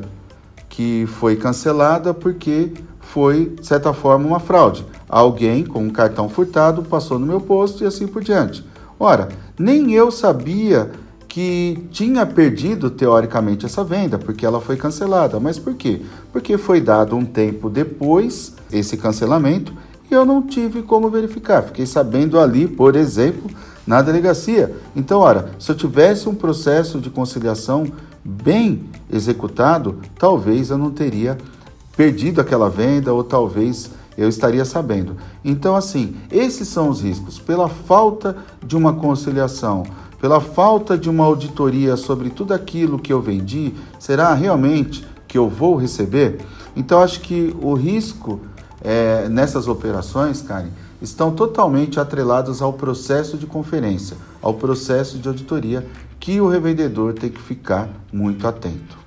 que 0.70 1.06
foi 1.20 1.36
cancelada 1.36 2.14
porque 2.14 2.72
foi, 3.02 3.50
de 3.50 3.68
certa 3.68 3.92
forma, 3.92 4.26
uma 4.26 4.40
fraude. 4.40 4.86
Alguém 5.10 5.66
com 5.66 5.84
um 5.84 5.90
cartão 5.90 6.30
furtado 6.30 6.84
passou 6.84 7.20
no 7.20 7.26
meu 7.26 7.42
posto 7.42 7.84
e 7.84 7.86
assim 7.86 8.08
por 8.08 8.24
diante. 8.24 8.66
Ora, 8.98 9.28
nem 9.60 9.92
eu 9.92 10.10
sabia 10.10 10.90
que 11.28 11.86
tinha 11.92 12.26
perdido 12.26 12.90
teoricamente 12.90 13.66
essa 13.66 13.84
venda, 13.84 14.18
porque 14.18 14.46
ela 14.46 14.62
foi 14.62 14.78
cancelada. 14.78 15.38
Mas 15.38 15.60
por 15.60 15.74
quê? 15.74 16.00
Porque 16.32 16.58
foi 16.58 16.80
dado 16.80 17.14
um 17.14 17.26
tempo 17.26 17.70
depois 17.70 18.56
esse 18.72 18.96
cancelamento 18.96 19.74
e 20.10 20.14
eu 20.14 20.24
não 20.24 20.42
tive 20.42 20.82
como 20.82 21.10
verificar. 21.10 21.62
Fiquei 21.62 21.86
sabendo 21.86 22.40
ali, 22.40 22.70
por 22.70 22.96
exemplo, 22.96 23.52
na 23.86 24.02
delegacia. 24.02 24.76
Então, 24.96 25.20
ora, 25.20 25.52
se 25.60 25.72
eu 25.72 25.76
tivesse 25.76 26.28
um 26.28 26.36
processo 26.36 27.00
de 27.00 27.10
conciliação 27.10 27.86
bem 28.24 28.84
executado, 29.12 30.00
talvez 30.18 30.70
eu 30.70 30.78
não 30.78 30.92
teria 30.92 31.38
perdido 31.96 32.42
aquela 32.42 32.70
venda 32.70 33.14
ou 33.14 33.24
talvez 33.24 33.92
eu 34.18 34.30
estaria 34.30 34.64
sabendo. 34.66 35.18
Então, 35.44 35.76
assim, 35.76 36.16
esses 36.32 36.68
são 36.68 36.90
os 36.90 37.02
riscos. 37.02 37.40
Pela 37.40 37.68
falta 37.68 38.38
de 38.66 38.76
uma 38.76 38.94
conciliação, 38.94 39.84
pela 40.20 40.40
falta 40.40 40.98
de 40.98 41.10
uma 41.10 41.26
auditoria 41.26 41.98
sobre 41.98 42.30
tudo 42.30 42.54
aquilo 42.54 43.00
que 43.00 43.12
eu 43.12 43.22
vendi, 43.22 43.74
será 44.00 44.34
realmente 44.34 45.06
que 45.28 45.38
eu 45.38 45.50
vou 45.50 45.76
receber? 45.76 46.40
Então, 46.76 47.00
acho 47.00 47.20
que 47.22 47.56
o 47.62 47.74
risco 47.74 48.40
é, 48.82 49.28
nessas 49.30 49.68
operações, 49.68 50.42
Karen, 50.42 50.70
estão 51.02 51.34
totalmente 51.34 52.00
atrelados 52.00 52.62
ao 52.62 52.74
processo 52.74 53.38
de 53.38 53.46
conferência, 53.46 54.16
ao 54.42 54.54
processo 54.54 55.18
de 55.18 55.28
auditoria, 55.28 55.86
que 56.20 56.40
o 56.40 56.48
revendedor 56.48 57.14
tem 57.14 57.30
que 57.30 57.42
ficar 57.42 57.90
muito 58.12 58.48
atento. 58.48 59.04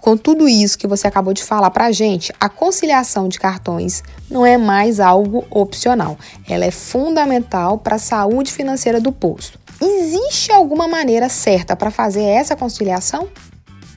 Com 0.00 0.16
tudo 0.16 0.48
isso 0.48 0.78
que 0.78 0.86
você 0.86 1.06
acabou 1.06 1.34
de 1.34 1.44
falar 1.44 1.70
para 1.70 1.86
a 1.86 1.92
gente, 1.92 2.32
a 2.40 2.48
conciliação 2.48 3.28
de 3.28 3.38
cartões 3.38 4.02
não 4.30 4.46
é 4.46 4.56
mais 4.56 4.98
algo 4.98 5.44
opcional. 5.50 6.18
Ela 6.48 6.64
é 6.64 6.70
fundamental 6.70 7.76
para 7.78 7.96
a 7.96 7.98
saúde 7.98 8.50
financeira 8.50 8.98
do 8.98 9.12
posto. 9.12 9.58
Existe 9.80 10.50
alguma 10.50 10.88
maneira 10.88 11.28
certa 11.28 11.76
para 11.76 11.90
fazer 11.90 12.22
essa 12.22 12.56
conciliação? 12.56 13.28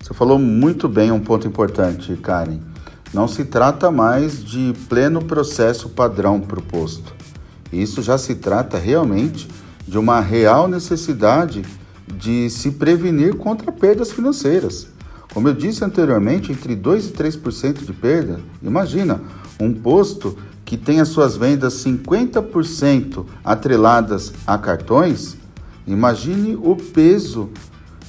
Você 0.02 0.13
falou 0.13 0.38
muito 0.38 0.89
bem 0.89 1.12
um 1.12 1.22
ponto 1.22 1.48
importante, 1.48 2.16
Karen. 2.18 2.60
Não 3.13 3.28
se 3.28 3.45
trata 3.45 3.91
mais 3.91 4.43
de 4.43 4.73
pleno 4.89 5.23
processo 5.23 5.88
padrão 5.89 6.39
para 6.39 6.60
o 6.60 6.63
posto. 6.63 7.13
Isso 7.71 8.02
já 8.02 8.17
se 8.17 8.36
trata 8.36 8.78
realmente 8.78 9.47
de 9.88 9.97
uma 9.97 10.19
real 10.19 10.67
necessidade 10.67 11.63
de 12.08 12.49
se 12.49 12.71
prevenir 12.71 13.36
contra 13.36 13.71
perdas 13.71 14.12
financeiras. 14.12 14.88
Como 15.34 15.47
eu 15.47 15.54
disse 15.54 15.84
anteriormente, 15.84 16.52
entre 16.52 16.76
2 16.76 17.08
e 17.08 17.12
3% 17.12 17.86
de 17.86 17.93
perda, 17.93 18.39
imagina, 18.62 19.21
um 19.60 19.73
posto 19.73 20.38
que 20.65 20.78
tem 20.78 20.99
as 20.99 21.10
suas 21.10 21.36
vendas 21.36 21.84
50% 21.84 23.26
atreladas 23.43 24.34
a 24.45 24.58
cartões, 24.58 25.38
imagine 25.86 26.56
o 26.56 26.76
peso 26.76 27.49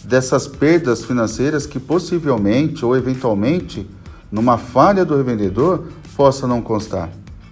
dessas 0.05 0.47
perdas 0.47 1.05
financeiras 1.05 1.67
que 1.67 1.81
possivelmente 1.81 2.85
ou 2.85 2.97
eventualmente, 2.97 3.87
numa 4.35 4.59
falha 4.59 5.05
do 5.05 5.17
revendedor, 5.17 5.85
possa 6.17 6.47
não 6.47 6.61
constar. 6.61 7.09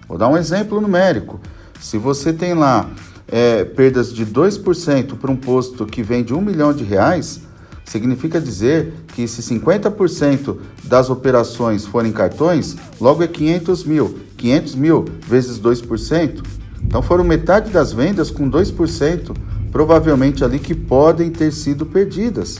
Vou 0.07 0.17
dar 0.17 0.27
um 0.27 0.35
exemplo 0.35 0.81
numérico. 0.81 1.39
Se 1.79 1.97
você 1.97 2.33
tem 2.33 2.53
lá 2.53 2.89
é, 3.27 3.63
perdas 3.63 4.13
de 4.13 4.25
2% 4.25 5.15
para 5.15 5.31
um 5.31 5.35
posto 5.35 5.85
que 5.85 6.03
vende 6.03 6.33
um 6.33 6.41
milhão 6.41 6.73
de 6.73 6.83
reais, 6.83 7.41
Significa 7.85 8.39
dizer 8.39 8.93
que 9.09 9.27
se 9.27 9.41
50% 9.41 10.57
das 10.85 11.09
operações 11.09 11.85
forem 11.85 12.11
cartões, 12.11 12.75
logo 12.99 13.21
é 13.21 13.27
500 13.27 13.83
mil. 13.83 14.19
500 14.37 14.75
mil 14.75 15.05
vezes 15.27 15.59
2%. 15.59 16.43
Então 16.81 17.01
foram 17.01 17.23
metade 17.23 17.71
das 17.71 17.91
vendas 17.91 18.31
com 18.31 18.49
2%, 18.49 19.35
provavelmente 19.71 20.43
ali 20.43 20.59
que 20.59 20.73
podem 20.73 21.29
ter 21.29 21.51
sido 21.51 21.85
perdidas. 21.85 22.59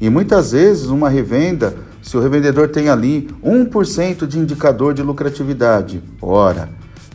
E 0.00 0.10
muitas 0.10 0.52
vezes 0.52 0.86
uma 0.86 1.08
revenda, 1.08 1.76
se 2.02 2.16
o 2.16 2.20
revendedor 2.20 2.68
tem 2.68 2.88
ali 2.88 3.28
1% 3.42 4.26
de 4.26 4.38
indicador 4.38 4.92
de 4.92 5.02
lucratividade, 5.02 6.02
ora, 6.20 6.68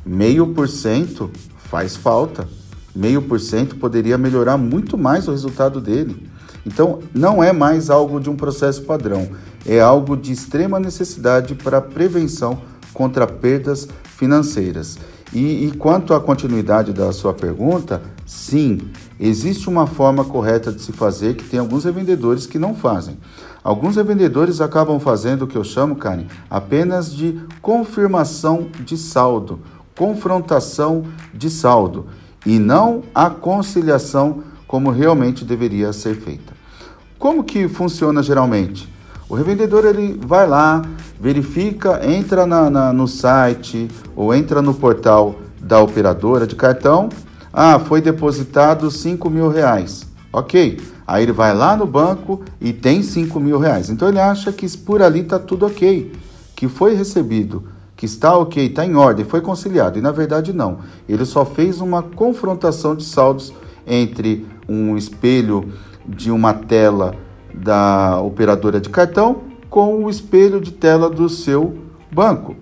meio 0.05 0.47
por 0.47 0.67
cento 0.69 1.29
faz 1.69 1.95
falta. 1.95 2.47
Meio 2.95 3.21
por 3.21 3.39
cento 3.39 3.75
poderia 3.75 4.17
melhorar 4.17 4.57
muito 4.57 4.97
mais 4.97 5.27
o 5.27 5.31
resultado 5.31 5.79
dele. 5.79 6.27
Então, 6.65 6.99
não 7.13 7.43
é 7.43 7.53
mais 7.53 7.89
algo 7.89 8.19
de 8.19 8.29
um 8.29 8.35
processo 8.35 8.81
padrão, 8.83 9.29
é 9.65 9.79
algo 9.79 10.17
de 10.17 10.31
extrema 10.31 10.79
necessidade 10.79 11.53
para 11.53 11.79
prevenção 11.79 12.59
contra 12.93 13.27
perdas 13.27 13.87
financeiras. 14.17 14.97
E, 15.31 15.65
e, 15.65 15.71
quanto 15.71 16.13
à 16.13 16.19
continuidade 16.19 16.91
da 16.91 17.11
sua 17.11 17.33
pergunta, 17.33 18.01
sim, 18.25 18.79
existe 19.19 19.69
uma 19.69 19.85
forma 19.85 20.23
correta 20.25 20.71
de 20.71 20.81
se 20.81 20.91
fazer 20.91 21.35
que 21.35 21.43
tem 21.43 21.59
alguns 21.59 21.83
revendedores 21.83 22.45
que 22.45 22.57
não 22.57 22.73
fazem. 22.73 23.17
Alguns 23.67 23.97
revendedores 23.97 24.61
acabam 24.61 24.97
fazendo 24.97 25.41
o 25.41 25.47
que 25.47 25.57
eu 25.57 25.63
chamo, 25.65 25.97
Karen, 25.97 26.27
apenas 26.49 27.13
de 27.13 27.37
confirmação 27.61 28.67
de 28.79 28.95
saldo, 28.95 29.59
confrontação 29.93 31.03
de 31.33 31.49
saldo, 31.49 32.05
e 32.45 32.59
não 32.59 33.03
a 33.13 33.29
conciliação 33.29 34.41
como 34.65 34.89
realmente 34.89 35.43
deveria 35.43 35.91
ser 35.91 36.15
feita. 36.15 36.53
Como 37.19 37.43
que 37.43 37.67
funciona 37.67 38.23
geralmente? 38.23 38.87
O 39.27 39.35
revendedor 39.35 39.83
ele 39.83 40.17
vai 40.25 40.47
lá, 40.47 40.81
verifica, 41.19 41.99
entra 42.09 42.45
na, 42.45 42.69
na, 42.69 42.93
no 42.93 43.05
site 43.05 43.89
ou 44.15 44.33
entra 44.33 44.61
no 44.61 44.73
portal 44.73 45.41
da 45.59 45.81
operadora 45.81 46.47
de 46.47 46.55
cartão. 46.55 47.09
Ah, 47.51 47.77
foi 47.79 47.99
depositado 47.99 48.89
5 48.89 49.29
mil 49.29 49.49
reais. 49.49 50.07
Ok. 50.37 50.79
Aí 51.07 51.23
ele 51.23 51.31
vai 51.31 51.55
lá 51.55 51.75
no 51.75 51.87
banco 51.87 52.41
e 52.61 52.71
tem 52.71 53.01
5 53.01 53.39
mil 53.39 53.57
reais. 53.57 53.89
Então 53.89 54.07
ele 54.07 54.19
acha 54.19 54.51
que 54.51 54.69
por 54.77 55.01
ali 55.01 55.21
está 55.21 55.39
tudo 55.39 55.65
ok, 55.65 56.11
que 56.55 56.67
foi 56.67 56.93
recebido, 56.93 57.63
que 57.95 58.05
está 58.05 58.37
ok, 58.37 58.67
está 58.67 58.85
em 58.85 58.95
ordem, 58.95 59.25
foi 59.25 59.41
conciliado. 59.41 59.97
E 59.97 60.01
na 60.01 60.11
verdade 60.11 60.53
não. 60.53 60.77
Ele 61.09 61.25
só 61.25 61.43
fez 61.43 61.81
uma 61.81 62.03
confrontação 62.03 62.95
de 62.95 63.03
saldos 63.03 63.51
entre 63.87 64.45
um 64.69 64.95
espelho 64.95 65.73
de 66.07 66.29
uma 66.29 66.53
tela 66.53 67.15
da 67.51 68.21
operadora 68.21 68.79
de 68.79 68.89
cartão 68.89 69.41
com 69.71 70.03
o 70.03 70.09
espelho 70.09 70.61
de 70.61 70.71
tela 70.71 71.09
do 71.09 71.27
seu 71.27 71.77
banco. 72.11 72.55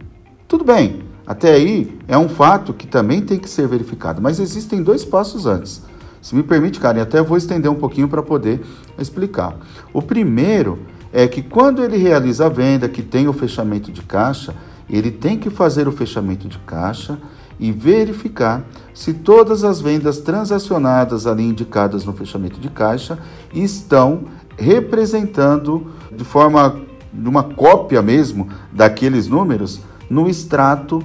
Tudo 0.48 0.64
bem, 0.64 1.02
até 1.28 1.52
aí 1.52 2.00
é 2.08 2.18
um 2.18 2.30
fato 2.30 2.74
que 2.74 2.88
também 2.88 3.22
tem 3.22 3.38
que 3.38 3.50
ser 3.50 3.68
verificado, 3.68 4.22
mas 4.22 4.40
existem 4.40 4.82
dois 4.82 5.04
passos 5.04 5.46
antes. 5.46 5.82
Se 6.26 6.34
me 6.34 6.42
permite, 6.42 6.80
Karen, 6.80 7.02
até 7.02 7.22
vou 7.22 7.38
estender 7.38 7.70
um 7.70 7.76
pouquinho 7.76 8.08
para 8.08 8.24
poder 8.24 8.60
explicar. 8.98 9.60
O 9.94 10.02
primeiro 10.02 10.80
é 11.14 11.28
que 11.28 11.44
quando 11.44 11.84
ele 11.84 11.98
realiza 11.98 12.48
a 12.48 12.50
venda, 12.50 12.90
que 12.90 13.04
tem 13.04 13.28
o 13.28 13.32
fechamento 13.32 13.92
de 13.92 14.02
caixa, 14.02 14.56
ele 14.90 15.12
tem 15.12 15.38
que 15.38 15.52
fazer 15.52 15.88
o 15.88 15.92
fechamento 15.92 16.48
de 16.48 16.58
caixa 16.58 17.20
e 17.60 17.72
verificar 17.72 18.66
se 18.92 19.14
todas 19.14 19.64
as 19.64 19.80
vendas 19.80 20.18
transacionadas 20.18 21.28
ali 21.28 21.44
indicadas 21.44 22.04
no 22.06 22.14
fechamento 22.14 22.60
de 22.60 22.72
caixa 22.72 23.20
estão 23.54 24.24
representando 24.58 25.92
de 26.12 26.24
forma 26.24 26.82
de 27.14 27.30
uma 27.30 27.44
cópia 27.44 28.02
mesmo 28.02 28.50
daqueles 28.74 29.28
números 29.28 29.80
no 30.10 30.28
extrato 30.28 31.04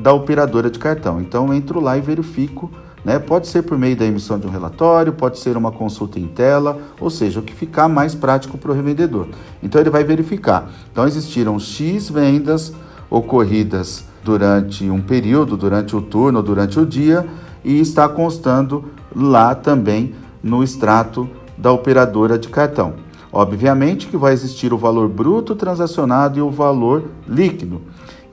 da 0.00 0.14
operadora 0.14 0.70
de 0.70 0.78
cartão. 0.78 1.20
Então 1.20 1.52
entro 1.52 1.78
lá 1.78 1.98
e 1.98 2.00
verifico, 2.00 2.70
né? 3.04 3.18
Pode 3.18 3.48
ser 3.48 3.62
por 3.62 3.78
meio 3.78 3.96
da 3.96 4.04
emissão 4.04 4.38
de 4.38 4.46
um 4.46 4.50
relatório, 4.50 5.12
pode 5.12 5.38
ser 5.38 5.56
uma 5.56 5.72
consulta 5.72 6.18
em 6.18 6.26
tela, 6.26 6.78
ou 7.00 7.10
seja, 7.10 7.40
o 7.40 7.42
que 7.42 7.54
ficar 7.54 7.88
mais 7.88 8.14
prático 8.14 8.56
para 8.56 8.70
o 8.70 8.74
revendedor. 8.74 9.26
Então 9.62 9.80
ele 9.80 9.90
vai 9.90 10.04
verificar. 10.04 10.70
Então 10.90 11.06
existiram 11.06 11.58
X 11.58 12.08
vendas 12.08 12.72
ocorridas 13.10 14.04
durante 14.24 14.88
um 14.88 15.00
período, 15.00 15.56
durante 15.56 15.96
o 15.96 16.00
turno, 16.00 16.42
durante 16.42 16.78
o 16.78 16.86
dia, 16.86 17.26
e 17.64 17.80
está 17.80 18.08
constando 18.08 18.84
lá 19.14 19.54
também 19.54 20.14
no 20.42 20.62
extrato 20.62 21.28
da 21.56 21.70
operadora 21.70 22.38
de 22.38 22.48
cartão. 22.48 22.94
Obviamente 23.32 24.08
que 24.08 24.16
vai 24.16 24.32
existir 24.32 24.72
o 24.72 24.78
valor 24.78 25.08
bruto 25.08 25.54
transacionado 25.54 26.38
e 26.38 26.42
o 26.42 26.50
valor 26.50 27.04
líquido. 27.26 27.80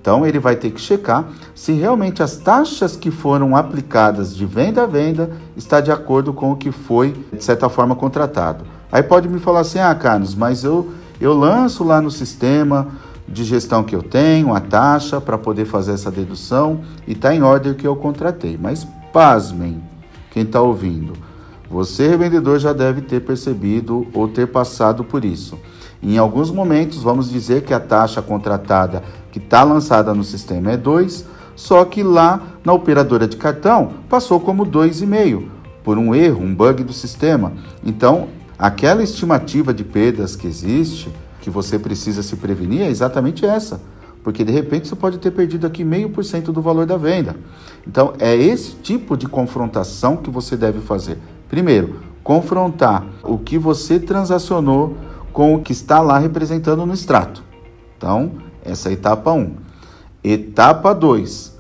Então 0.01 0.25
ele 0.25 0.39
vai 0.39 0.55
ter 0.55 0.71
que 0.71 0.79
checar 0.79 1.25
se 1.53 1.73
realmente 1.73 2.23
as 2.23 2.38
taxas 2.38 2.95
que 2.95 3.12
foram 3.12 3.55
aplicadas 3.55 4.35
de 4.35 4.45
venda 4.45 4.83
a 4.83 4.88
venda 4.88 5.31
está 5.57 5.81
de 5.81 5.91
acordo 5.91 6.33
com 6.33 6.51
o 6.51 6.55
que 6.55 6.71
foi 6.71 7.13
de 7.33 7.43
certa 7.43 7.67
forma 7.67 7.95
contratado. 7.95 8.63
Aí 8.91 9.03
pode 9.03 9.27
me 9.27 9.39
falar 9.39 9.59
assim: 9.62 9.79
"Ah, 9.79 9.93
Carlos, 9.93 10.33
mas 10.35 10.63
eu 10.63 10.89
eu 11.19 11.33
lanço 11.33 11.83
lá 11.83 12.01
no 12.01 12.09
sistema 12.09 12.88
de 13.27 13.43
gestão 13.43 13.83
que 13.83 13.95
eu 13.95 14.01
tenho, 14.01 14.53
a 14.53 14.59
taxa 14.59 15.19
para 15.19 15.38
poder 15.38 15.65
fazer 15.65 15.91
essa 15.91 16.09
dedução 16.09 16.81
e 17.05 17.12
está 17.12 17.35
em 17.35 17.43
ordem 17.43 17.73
o 17.73 17.75
que 17.75 17.85
eu 17.85 17.95
contratei. 17.95 18.57
Mas 18.59 18.88
pasmem, 19.13 19.81
quem 20.31 20.43
está 20.43 20.62
ouvindo, 20.62 21.13
você 21.69 22.07
revendedor 22.07 22.57
já 22.57 22.73
deve 22.73 23.01
ter 23.01 23.19
percebido 23.19 24.07
ou 24.13 24.27
ter 24.27 24.47
passado 24.47 25.03
por 25.03 25.23
isso. 25.23 25.59
Em 26.01 26.17
alguns 26.17 26.49
momentos, 26.49 27.03
vamos 27.03 27.29
dizer 27.29 27.63
que 27.63 27.73
a 27.73 27.79
taxa 27.79 28.21
contratada 28.21 29.03
que 29.31 29.39
está 29.39 29.63
lançada 29.63 30.13
no 30.13 30.23
sistema 30.23 30.71
é 30.71 30.77
2, 30.77 31.25
só 31.55 31.83
que 31.85 32.03
lá 32.03 32.41
na 32.63 32.73
operadora 32.73 33.27
de 33.27 33.37
cartão 33.37 33.91
passou 34.09 34.39
como 34.39 34.65
2,5 34.65 35.43
por 35.83 35.97
um 35.97 36.13
erro, 36.13 36.43
um 36.43 36.53
bug 36.53 36.83
do 36.83 36.93
sistema. 36.93 37.53
Então, 37.83 38.27
aquela 38.57 39.03
estimativa 39.03 39.73
de 39.73 39.83
perdas 39.83 40.35
que 40.35 40.47
existe 40.47 41.09
que 41.41 41.49
você 41.49 41.79
precisa 41.79 42.21
se 42.21 42.35
prevenir 42.35 42.81
é 42.81 42.89
exatamente 42.89 43.45
essa. 43.45 43.81
Porque 44.23 44.43
de 44.43 44.51
repente 44.51 44.87
você 44.87 44.95
pode 44.95 45.17
ter 45.17 45.31
perdido 45.31 45.65
aqui 45.65 45.83
meio 45.83 46.09
por 46.09 46.23
cento 46.23 46.51
do 46.51 46.61
valor 46.61 46.85
da 46.85 46.97
venda. 46.97 47.35
Então 47.87 48.13
é 48.19 48.35
esse 48.35 48.75
tipo 48.75 49.15
de 49.15 49.27
confrontação 49.27 50.17
que 50.17 50.29
você 50.29 50.57
deve 50.57 50.81
fazer. 50.81 51.17
Primeiro, 51.47 52.01
confrontar 52.23 53.05
o 53.23 53.37
que 53.37 53.57
você 53.57 53.99
transacionou 53.99 54.97
com 55.31 55.55
o 55.55 55.61
que 55.61 55.71
está 55.71 56.01
lá 56.01 56.19
representando 56.19 56.85
no 56.85 56.93
extrato. 56.93 57.43
Então, 57.97 58.33
essa 58.69 58.89
é 58.89 58.91
a 58.91 58.93
etapa 58.93 59.32
1. 59.32 59.55
Etapa 60.23 60.93
2. 60.93 61.58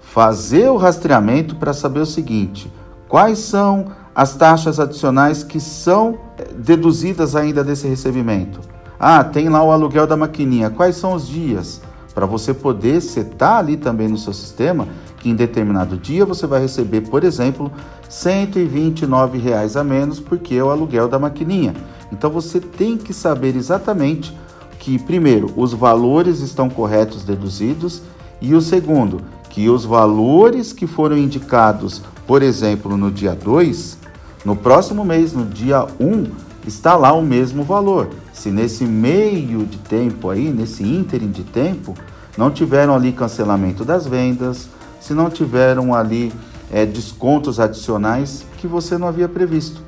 Fazer 0.00 0.68
o 0.68 0.76
rastreamento 0.76 1.56
para 1.56 1.72
saber 1.72 2.00
o 2.00 2.06
seguinte: 2.06 2.70
quais 3.08 3.38
são 3.38 3.92
as 4.14 4.34
taxas 4.34 4.80
adicionais 4.80 5.42
que 5.42 5.60
são 5.60 6.18
eh, 6.36 6.48
deduzidas 6.54 7.36
ainda 7.36 7.62
desse 7.62 7.86
recebimento. 7.86 8.60
Ah, 8.98 9.24
tem 9.24 9.48
lá 9.48 9.62
o 9.62 9.70
aluguel 9.70 10.06
da 10.06 10.16
maquininha. 10.16 10.68
Quais 10.68 10.96
são 10.96 11.14
os 11.14 11.26
dias? 11.26 11.80
Para 12.14 12.26
você 12.26 12.52
poder 12.52 13.00
setar 13.00 13.58
ali 13.58 13.76
também 13.76 14.08
no 14.08 14.18
seu 14.18 14.32
sistema 14.32 14.86
que 15.18 15.30
em 15.30 15.34
determinado 15.34 15.96
dia 15.96 16.24
você 16.24 16.46
vai 16.46 16.60
receber, 16.60 17.02
por 17.02 17.24
exemplo, 17.24 17.70
129 18.08 19.38
reais 19.38 19.76
a 19.76 19.84
menos 19.84 20.18
porque 20.18 20.54
é 20.54 20.64
o 20.64 20.70
aluguel 20.70 21.08
da 21.08 21.18
maquininha. 21.18 21.74
Então 22.10 22.30
você 22.30 22.58
tem 22.58 22.96
que 22.96 23.14
saber 23.14 23.54
exatamente 23.54 24.36
que, 24.80 24.98
primeiro, 24.98 25.52
os 25.56 25.72
valores 25.72 26.40
estão 26.40 26.68
corretos 26.68 27.22
deduzidos 27.22 28.02
e 28.40 28.54
o 28.54 28.62
segundo, 28.62 29.20
que 29.50 29.68
os 29.68 29.84
valores 29.84 30.72
que 30.72 30.86
foram 30.86 31.18
indicados, 31.18 32.02
por 32.26 32.42
exemplo, 32.42 32.96
no 32.96 33.10
dia 33.10 33.34
2, 33.34 33.98
no 34.42 34.56
próximo 34.56 35.04
mês, 35.04 35.34
no 35.34 35.44
dia 35.44 35.86
1, 36.00 36.26
está 36.66 36.96
lá 36.96 37.12
o 37.12 37.22
mesmo 37.22 37.62
valor. 37.62 38.08
Se 38.32 38.50
nesse 38.50 38.84
meio 38.84 39.66
de 39.66 39.76
tempo 39.76 40.30
aí, 40.30 40.48
nesse 40.50 40.82
ínterim 40.82 41.30
de 41.30 41.44
tempo, 41.44 41.94
não 42.38 42.50
tiveram 42.50 42.94
ali 42.94 43.12
cancelamento 43.12 43.84
das 43.84 44.06
vendas, 44.06 44.66
se 44.98 45.12
não 45.12 45.28
tiveram 45.28 45.94
ali 45.94 46.32
é, 46.72 46.86
descontos 46.86 47.60
adicionais 47.60 48.46
que 48.56 48.66
você 48.66 48.96
não 48.96 49.08
havia 49.08 49.28
previsto. 49.28 49.82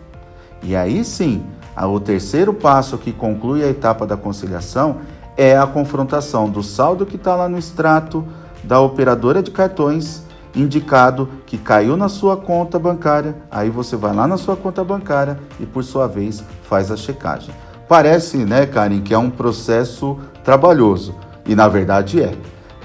E 0.62 0.76
aí 0.76 1.02
sim, 1.02 1.42
o 1.76 2.00
terceiro 2.00 2.52
passo 2.52 2.98
que 2.98 3.12
conclui 3.12 3.64
a 3.64 3.68
etapa 3.68 4.06
da 4.06 4.16
conciliação 4.16 4.98
é 5.36 5.56
a 5.56 5.66
confrontação 5.66 6.48
do 6.48 6.62
saldo 6.62 7.06
que 7.06 7.16
está 7.16 7.34
lá 7.34 7.48
no 7.48 7.58
extrato 7.58 8.24
da 8.62 8.80
operadora 8.80 9.42
de 9.42 9.50
cartões 9.50 10.22
indicado 10.54 11.28
que 11.46 11.56
caiu 11.56 11.96
na 11.96 12.08
sua 12.08 12.36
conta 12.36 12.78
bancária, 12.78 13.34
aí 13.50 13.70
você 13.70 13.96
vai 13.96 14.14
lá 14.14 14.26
na 14.26 14.36
sua 14.36 14.56
conta 14.56 14.84
bancária 14.84 15.38
e 15.58 15.66
por 15.66 15.82
sua 15.82 16.06
vez 16.06 16.44
faz 16.64 16.90
a 16.90 16.96
checagem. 16.96 17.54
Parece, 17.88 18.38
né, 18.38 18.66
Karen, 18.66 19.00
que 19.00 19.14
é 19.14 19.18
um 19.18 19.30
processo 19.30 20.18
trabalhoso 20.44 21.14
e 21.46 21.54
na 21.54 21.68
verdade 21.68 22.22
é. 22.22 22.34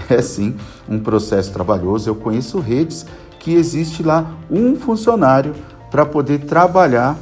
É 0.10 0.22
sim 0.22 0.56
um 0.88 1.00
processo 1.00 1.52
trabalhoso. 1.52 2.10
Eu 2.10 2.16
conheço 2.16 2.60
redes 2.60 3.06
que 3.40 3.54
existe 3.54 4.04
lá 4.04 4.26
um 4.50 4.76
funcionário 4.78 5.54
para 5.92 6.06
poder 6.06 6.46
trabalhar 6.46 7.18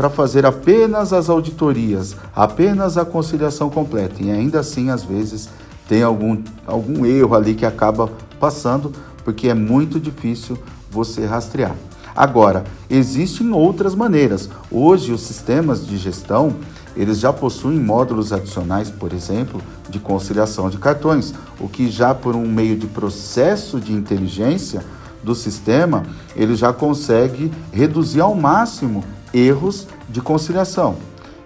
para 0.00 0.08
fazer 0.08 0.46
apenas 0.46 1.12
as 1.12 1.28
auditorias, 1.28 2.16
apenas 2.34 2.96
a 2.96 3.04
conciliação 3.04 3.68
completa. 3.68 4.14
E 4.22 4.30
ainda 4.30 4.60
assim, 4.60 4.88
às 4.88 5.04
vezes, 5.04 5.50
tem 5.86 6.02
algum, 6.02 6.38
algum 6.66 7.04
erro 7.04 7.34
ali 7.34 7.54
que 7.54 7.66
acaba 7.66 8.10
passando, 8.40 8.94
porque 9.22 9.50
é 9.50 9.52
muito 9.52 10.00
difícil 10.00 10.56
você 10.90 11.26
rastrear. 11.26 11.76
Agora, 12.16 12.64
existem 12.88 13.52
outras 13.52 13.94
maneiras. 13.94 14.48
Hoje, 14.70 15.12
os 15.12 15.20
sistemas 15.20 15.86
de 15.86 15.98
gestão, 15.98 16.54
eles 16.96 17.18
já 17.18 17.30
possuem 17.30 17.78
módulos 17.78 18.32
adicionais, 18.32 18.90
por 18.90 19.12
exemplo, 19.12 19.60
de 19.90 19.98
conciliação 19.98 20.70
de 20.70 20.78
cartões, 20.78 21.34
o 21.60 21.68
que 21.68 21.90
já 21.90 22.14
por 22.14 22.34
um 22.34 22.50
meio 22.50 22.74
de 22.74 22.86
processo 22.86 23.78
de 23.78 23.92
inteligência 23.92 24.82
do 25.22 25.34
sistema, 25.34 26.04
ele 26.34 26.56
já 26.56 26.72
consegue 26.72 27.52
reduzir 27.70 28.22
ao 28.22 28.34
máximo 28.34 29.04
erros 29.32 29.86
de 30.08 30.20
conciliação. 30.20 30.96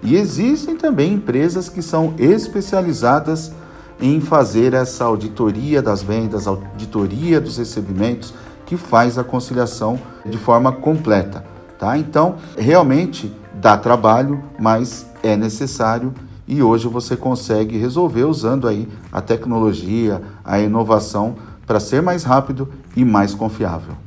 E 0.03 0.17
existem 0.17 0.77
também 0.77 1.15
empresas 1.15 1.69
que 1.69 1.81
são 1.81 2.15
especializadas 2.19 3.53
em 4.01 4.21
fazer 4.21 4.75
essa 4.75 5.05
auditoria 5.05 5.81
das 5.81 6.03
vendas, 6.03 6.47
auditoria 6.47 7.41
dos 7.41 7.57
recebimentos, 7.57 8.35
que 8.67 8.77
faz 8.77 9.19
a 9.19 9.25
conciliação 9.25 9.99
de 10.25 10.37
forma 10.37 10.73
completa. 10.73 11.45
Tá? 11.79 11.97
Então, 11.97 12.37
realmente 12.57 13.33
dá 13.55 13.77
trabalho, 13.77 14.43
mas 14.59 15.07
é 15.23 15.37
necessário 15.37 16.13
e 16.47 16.63
hoje 16.63 16.87
você 16.89 17.17
consegue 17.17 17.79
resolver 17.79 18.25
usando 18.25 18.69
aí 18.69 18.89
a 19.11 19.21
tecnologia, 19.21 20.23
a 20.45 20.61
inovação 20.61 21.37
para 21.67 21.81
ser 21.81 22.03
mais 22.03 22.25
rápido 22.25 22.69
e 22.95 23.05
mais 23.05 23.35
confiável. 23.35 24.04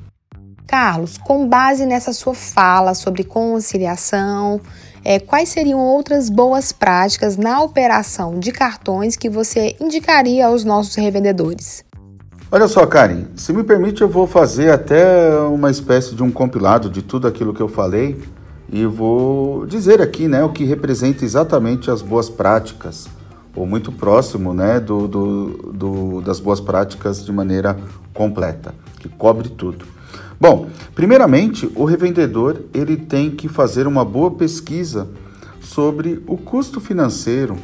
Carlos, 0.67 1.17
com 1.17 1.47
base 1.47 1.85
nessa 1.85 2.11
sua 2.11 2.33
fala 2.33 2.93
sobre 2.93 3.23
conciliação, 3.23 4.59
é, 5.03 5.17
quais 5.17 5.47
seriam 5.47 5.79
outras 5.79 6.29
boas 6.29 6.73
práticas 6.73 7.37
na 7.37 7.61
operação 7.61 8.37
de 8.37 8.51
cartões 8.51 9.15
que 9.15 9.29
você 9.29 9.77
indicaria 9.79 10.45
aos 10.45 10.65
nossos 10.65 10.95
revendedores? 10.95 11.85
Olha 12.51 12.67
só, 12.67 12.85
Karen, 12.85 13.25
se 13.35 13.53
me 13.53 13.63
permite, 13.63 14.01
eu 14.01 14.09
vou 14.09 14.27
fazer 14.27 14.69
até 14.71 15.37
uma 15.39 15.71
espécie 15.71 16.13
de 16.13 16.21
um 16.21 16.29
compilado 16.29 16.89
de 16.89 17.01
tudo 17.01 17.27
aquilo 17.27 17.53
que 17.53 17.61
eu 17.61 17.69
falei 17.69 18.21
e 18.69 18.85
vou 18.85 19.65
dizer 19.65 20.01
aqui 20.01 20.27
né, 20.27 20.43
o 20.43 20.49
que 20.49 20.65
representa 20.65 21.23
exatamente 21.23 21.89
as 21.89 22.01
boas 22.01 22.29
práticas, 22.29 23.07
ou 23.55 23.65
muito 23.65 23.91
próximo 23.91 24.53
né, 24.53 24.79
do, 24.79 25.07
do, 25.07 25.47
do 25.73 26.21
das 26.21 26.39
boas 26.39 26.59
práticas 26.59 27.25
de 27.25 27.31
maneira 27.31 27.77
completa, 28.13 28.75
que 28.99 29.07
cobre 29.07 29.49
tudo. 29.49 29.96
Bom, 30.39 30.67
primeiramente, 30.93 31.67
o 31.75 31.83
revendedor 31.83 32.61
ele 32.71 32.95
tem 32.95 33.31
que 33.31 33.47
fazer 33.47 33.87
uma 33.87 34.05
boa 34.05 34.29
pesquisa 34.29 35.07
sobre 35.59 36.23
o 36.27 36.37
custo 36.37 36.79
financeiro 36.79 37.55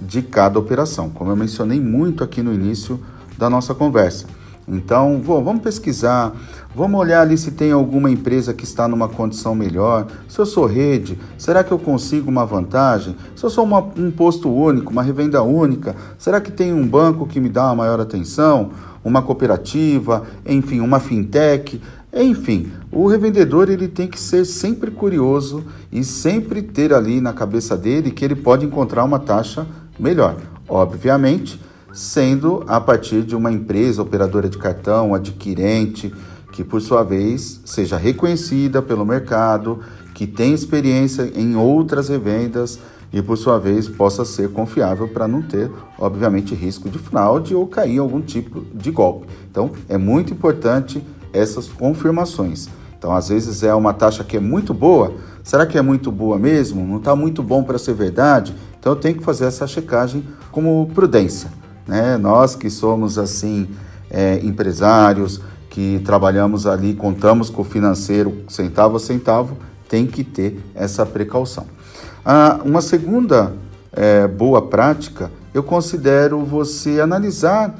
de 0.00 0.22
cada 0.22 0.58
operação, 0.58 1.10
como 1.10 1.30
eu 1.30 1.36
mencionei 1.36 1.78
muito 1.78 2.24
aqui 2.24 2.42
no 2.42 2.52
início 2.52 2.98
da 3.36 3.50
nossa 3.50 3.74
conversa. 3.74 4.26
Então, 4.66 5.20
vamos 5.22 5.62
pesquisar, 5.62 6.32
vamos 6.74 6.98
olhar 6.98 7.20
ali 7.20 7.36
se 7.36 7.50
tem 7.50 7.70
alguma 7.70 8.10
empresa 8.10 8.54
que 8.54 8.64
está 8.64 8.88
numa 8.88 9.06
condição 9.06 9.54
melhor. 9.54 10.06
Se 10.26 10.38
eu 10.38 10.46
sou 10.46 10.64
rede, 10.64 11.18
será 11.36 11.62
que 11.62 11.70
eu 11.70 11.78
consigo 11.78 12.30
uma 12.30 12.46
vantagem? 12.46 13.14
Se 13.36 13.44
eu 13.44 13.50
sou 13.50 13.64
uma, 13.64 13.80
um 13.80 14.10
posto 14.10 14.50
único, 14.50 14.90
uma 14.90 15.02
revenda 15.02 15.42
única, 15.42 15.94
será 16.16 16.40
que 16.40 16.50
tem 16.50 16.72
um 16.72 16.86
banco 16.86 17.26
que 17.26 17.38
me 17.38 17.50
dá 17.50 17.66
uma 17.66 17.74
maior 17.76 18.00
atenção? 18.00 18.70
Uma 19.04 19.20
cooperativa, 19.20 20.24
enfim, 20.46 20.80
uma 20.80 20.98
fintech? 20.98 21.78
Enfim, 22.14 22.70
o 22.92 23.08
revendedor 23.08 23.68
ele 23.68 23.88
tem 23.88 24.06
que 24.06 24.20
ser 24.20 24.44
sempre 24.44 24.92
curioso 24.92 25.64
e 25.90 26.04
sempre 26.04 26.62
ter 26.62 26.94
ali 26.94 27.20
na 27.20 27.32
cabeça 27.32 27.76
dele 27.76 28.12
que 28.12 28.24
ele 28.24 28.36
pode 28.36 28.64
encontrar 28.64 29.02
uma 29.02 29.18
taxa 29.18 29.66
melhor. 29.98 30.36
Obviamente, 30.68 31.60
sendo 31.92 32.64
a 32.68 32.80
partir 32.80 33.22
de 33.22 33.34
uma 33.34 33.50
empresa 33.50 34.00
operadora 34.00 34.48
de 34.48 34.58
cartão, 34.58 35.12
adquirente, 35.12 36.14
que 36.52 36.62
por 36.62 36.80
sua 36.80 37.02
vez 37.02 37.60
seja 37.64 37.96
reconhecida 37.96 38.80
pelo 38.80 39.04
mercado, 39.04 39.80
que 40.14 40.24
tenha 40.24 40.54
experiência 40.54 41.32
em 41.34 41.56
outras 41.56 42.08
revendas 42.08 42.78
e 43.12 43.20
por 43.20 43.36
sua 43.36 43.58
vez 43.58 43.88
possa 43.88 44.24
ser 44.24 44.50
confiável 44.50 45.08
para 45.08 45.26
não 45.26 45.42
ter, 45.42 45.70
obviamente, 45.98 46.54
risco 46.54 46.88
de 46.88 46.98
fraude 46.98 47.56
ou 47.56 47.66
cair 47.66 47.96
em 47.96 47.98
algum 47.98 48.20
tipo 48.20 48.64
de 48.72 48.92
golpe. 48.92 49.26
Então, 49.50 49.72
é 49.88 49.98
muito 49.98 50.32
importante 50.32 51.02
essas 51.34 51.68
confirmações. 51.68 52.68
Então, 52.96 53.12
às 53.14 53.28
vezes 53.28 53.62
é 53.62 53.74
uma 53.74 53.92
taxa 53.92 54.24
que 54.24 54.36
é 54.36 54.40
muito 54.40 54.72
boa. 54.72 55.14
Será 55.42 55.66
que 55.66 55.76
é 55.76 55.82
muito 55.82 56.10
boa 56.10 56.38
mesmo? 56.38 56.86
Não 56.86 56.96
está 56.96 57.14
muito 57.14 57.42
bom 57.42 57.62
para 57.62 57.76
ser 57.76 57.92
verdade? 57.92 58.54
Então, 58.80 58.92
eu 58.92 58.96
tenho 58.96 59.16
que 59.18 59.22
fazer 59.22 59.44
essa 59.44 59.66
checagem 59.66 60.24
como 60.50 60.90
prudência. 60.94 61.50
Né? 61.86 62.16
Nós 62.16 62.54
que 62.54 62.70
somos 62.70 63.18
assim 63.18 63.68
é, 64.10 64.40
empresários, 64.42 65.40
que 65.68 66.00
trabalhamos 66.04 66.66
ali, 66.66 66.94
contamos 66.94 67.50
com 67.50 67.62
o 67.62 67.64
financeiro 67.64 68.44
centavo 68.48 68.96
a 68.96 69.00
centavo, 69.00 69.56
tem 69.88 70.06
que 70.06 70.22
ter 70.22 70.60
essa 70.74 71.04
precaução. 71.04 71.66
Ah, 72.24 72.60
uma 72.64 72.80
segunda 72.80 73.52
é, 73.92 74.26
boa 74.26 74.62
prática, 74.62 75.30
eu 75.52 75.62
considero 75.62 76.44
você 76.44 77.00
analisar 77.00 77.74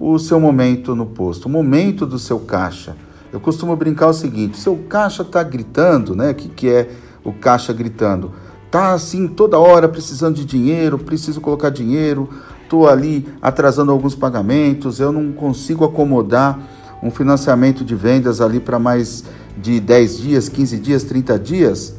o 0.00 0.18
seu 0.18 0.38
momento 0.38 0.94
no 0.94 1.06
posto, 1.06 1.46
o 1.46 1.48
momento 1.48 2.06
do 2.06 2.18
seu 2.18 2.38
caixa. 2.38 2.96
Eu 3.32 3.40
costumo 3.40 3.74
brincar 3.74 4.08
o 4.08 4.14
seguinte: 4.14 4.56
seu 4.56 4.76
caixa 4.88 5.22
está 5.22 5.42
gritando, 5.42 6.14
né? 6.14 6.30
O 6.30 6.34
que, 6.34 6.48
que 6.48 6.68
é 6.68 6.90
o 7.24 7.32
caixa 7.32 7.72
gritando? 7.72 8.32
Tá 8.70 8.92
assim 8.92 9.26
toda 9.26 9.58
hora 9.58 9.88
precisando 9.88 10.36
de 10.36 10.44
dinheiro, 10.44 10.98
preciso 10.98 11.40
colocar 11.40 11.70
dinheiro, 11.70 12.28
estou 12.62 12.86
ali 12.88 13.26
atrasando 13.40 13.90
alguns 13.90 14.14
pagamentos, 14.14 15.00
eu 15.00 15.10
não 15.10 15.32
consigo 15.32 15.84
acomodar 15.84 16.58
um 17.02 17.10
financiamento 17.10 17.84
de 17.84 17.94
vendas 17.94 18.40
ali 18.40 18.60
para 18.60 18.78
mais 18.78 19.24
de 19.56 19.80
10 19.80 20.18
dias, 20.18 20.48
15 20.48 20.78
dias, 20.78 21.02
30 21.04 21.38
dias. 21.38 21.94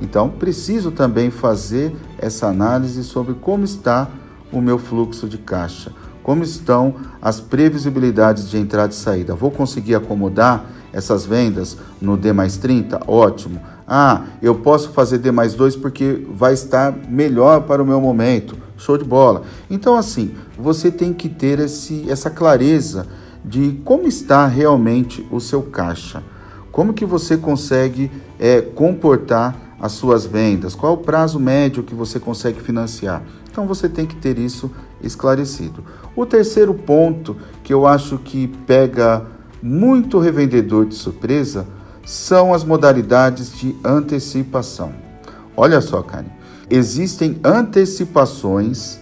Então, 0.00 0.28
preciso 0.28 0.90
também 0.90 1.30
fazer 1.30 1.94
essa 2.18 2.46
análise 2.46 3.02
sobre 3.02 3.34
como 3.34 3.64
está 3.64 4.08
o 4.52 4.60
meu 4.60 4.78
fluxo 4.78 5.28
de 5.28 5.38
caixa 5.38 5.92
como 6.22 6.42
estão 6.42 6.94
as 7.20 7.40
previsibilidades 7.40 8.48
de 8.48 8.58
entrada 8.58 8.92
e 8.92 8.96
saída? 8.96 9.34
Vou 9.34 9.50
conseguir 9.50 9.94
acomodar 9.94 10.66
essas 10.92 11.24
vendas 11.24 11.76
no 12.00 12.16
D 12.16 12.32
mais 12.32 12.56
30? 12.56 13.00
Ótimo. 13.06 13.60
Ah, 13.86 14.22
eu 14.40 14.54
posso 14.54 14.90
fazer 14.90 15.18
D 15.18 15.30
mais 15.30 15.54
2 15.54 15.76
porque 15.76 16.26
vai 16.30 16.52
estar 16.52 16.94
melhor 17.08 17.62
para 17.62 17.82
o 17.82 17.86
meu 17.86 18.00
momento. 18.00 18.56
Show 18.76 18.96
de 18.96 19.04
bola. 19.04 19.42
Então, 19.70 19.96
assim, 19.96 20.34
você 20.58 20.90
tem 20.90 21.12
que 21.12 21.28
ter 21.28 21.58
esse, 21.58 22.10
essa 22.10 22.30
clareza 22.30 23.06
de 23.44 23.80
como 23.84 24.06
está 24.06 24.46
realmente 24.46 25.26
o 25.30 25.40
seu 25.40 25.62
caixa. 25.62 26.22
Como 26.70 26.94
que 26.94 27.04
você 27.04 27.36
consegue 27.36 28.10
é, 28.38 28.60
comportar 28.60 29.74
as 29.78 29.92
suas 29.92 30.24
vendas? 30.24 30.74
Qual 30.74 30.94
o 30.94 30.98
prazo 30.98 31.38
médio 31.38 31.82
que 31.82 31.94
você 31.94 32.18
consegue 32.18 32.60
financiar? 32.60 33.22
Então 33.52 33.66
você 33.66 33.86
tem 33.86 34.06
que 34.06 34.16
ter 34.16 34.38
isso 34.38 34.70
esclarecido. 35.02 35.84
O 36.16 36.24
terceiro 36.24 36.72
ponto 36.72 37.36
que 37.62 37.72
eu 37.72 37.86
acho 37.86 38.16
que 38.16 38.48
pega 38.66 39.26
muito 39.62 40.18
revendedor 40.18 40.86
de 40.86 40.94
surpresa 40.94 41.66
são 42.04 42.54
as 42.54 42.64
modalidades 42.64 43.52
de 43.52 43.76
antecipação. 43.84 44.94
Olha 45.54 45.82
só, 45.82 46.00
Karen, 46.02 46.24
existem 46.70 47.38
antecipações 47.44 48.98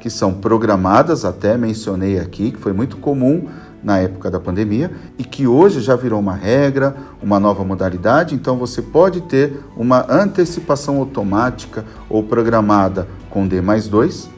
que 0.00 0.10
são 0.10 0.34
programadas, 0.34 1.24
até 1.24 1.56
mencionei 1.56 2.18
aqui, 2.18 2.50
que 2.50 2.58
foi 2.58 2.72
muito 2.72 2.96
comum 2.96 3.48
na 3.84 3.98
época 3.98 4.30
da 4.30 4.40
pandemia 4.40 4.90
e 5.18 5.22
que 5.22 5.46
hoje 5.46 5.80
já 5.80 5.94
virou 5.94 6.18
uma 6.18 6.34
regra, 6.34 6.96
uma 7.22 7.38
nova 7.38 7.62
modalidade. 7.62 8.34
Então 8.34 8.56
você 8.56 8.80
pode 8.80 9.20
ter 9.20 9.60
uma 9.76 10.06
antecipação 10.10 10.96
automática 10.98 11.84
ou 12.08 12.22
programada 12.22 13.06
com 13.28 13.46
D 13.46 13.60
mais 13.60 13.86
2, 13.86 14.30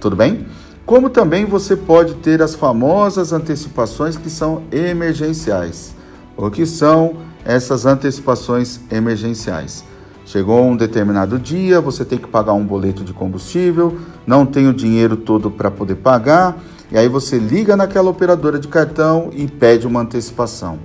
tudo 0.00 0.14
bem? 0.14 0.46
Como 0.86 1.10
também 1.10 1.44
você 1.44 1.76
pode 1.76 2.14
ter 2.14 2.40
as 2.40 2.54
famosas 2.54 3.32
antecipações 3.32 4.16
que 4.16 4.30
são 4.30 4.62
emergenciais. 4.72 5.94
O 6.36 6.50
que 6.50 6.64
são 6.64 7.16
essas 7.44 7.84
antecipações 7.84 8.80
emergenciais? 8.90 9.84
Chegou 10.28 10.62
um 10.62 10.76
determinado 10.76 11.38
dia, 11.38 11.80
você 11.80 12.04
tem 12.04 12.18
que 12.18 12.28
pagar 12.28 12.52
um 12.52 12.62
boleto 12.62 13.02
de 13.02 13.14
combustível, 13.14 13.96
não 14.26 14.44
tem 14.44 14.68
o 14.68 14.74
dinheiro 14.74 15.16
todo 15.16 15.50
para 15.50 15.70
poder 15.70 15.94
pagar, 15.94 16.62
e 16.92 16.98
aí 16.98 17.08
você 17.08 17.38
liga 17.38 17.74
naquela 17.74 18.10
operadora 18.10 18.58
de 18.58 18.68
cartão 18.68 19.30
e 19.32 19.48
pede 19.48 19.86
uma 19.86 20.00
antecipação. 20.00 20.78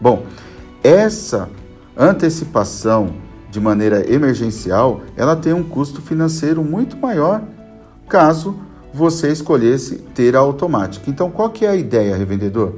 Bom, 0.00 0.24
essa 0.82 1.50
antecipação 1.94 3.10
de 3.50 3.60
maneira 3.60 4.10
emergencial, 4.10 5.02
ela 5.14 5.36
tem 5.36 5.52
um 5.52 5.62
custo 5.62 6.00
financeiro 6.00 6.64
muito 6.64 6.96
maior 6.96 7.42
caso 8.08 8.56
você 8.94 9.30
escolhesse 9.30 9.96
ter 10.14 10.34
a 10.34 10.38
automática. 10.38 11.10
Então, 11.10 11.30
qual 11.30 11.50
que 11.50 11.66
é 11.66 11.68
a 11.68 11.76
ideia, 11.76 12.16
revendedor? 12.16 12.76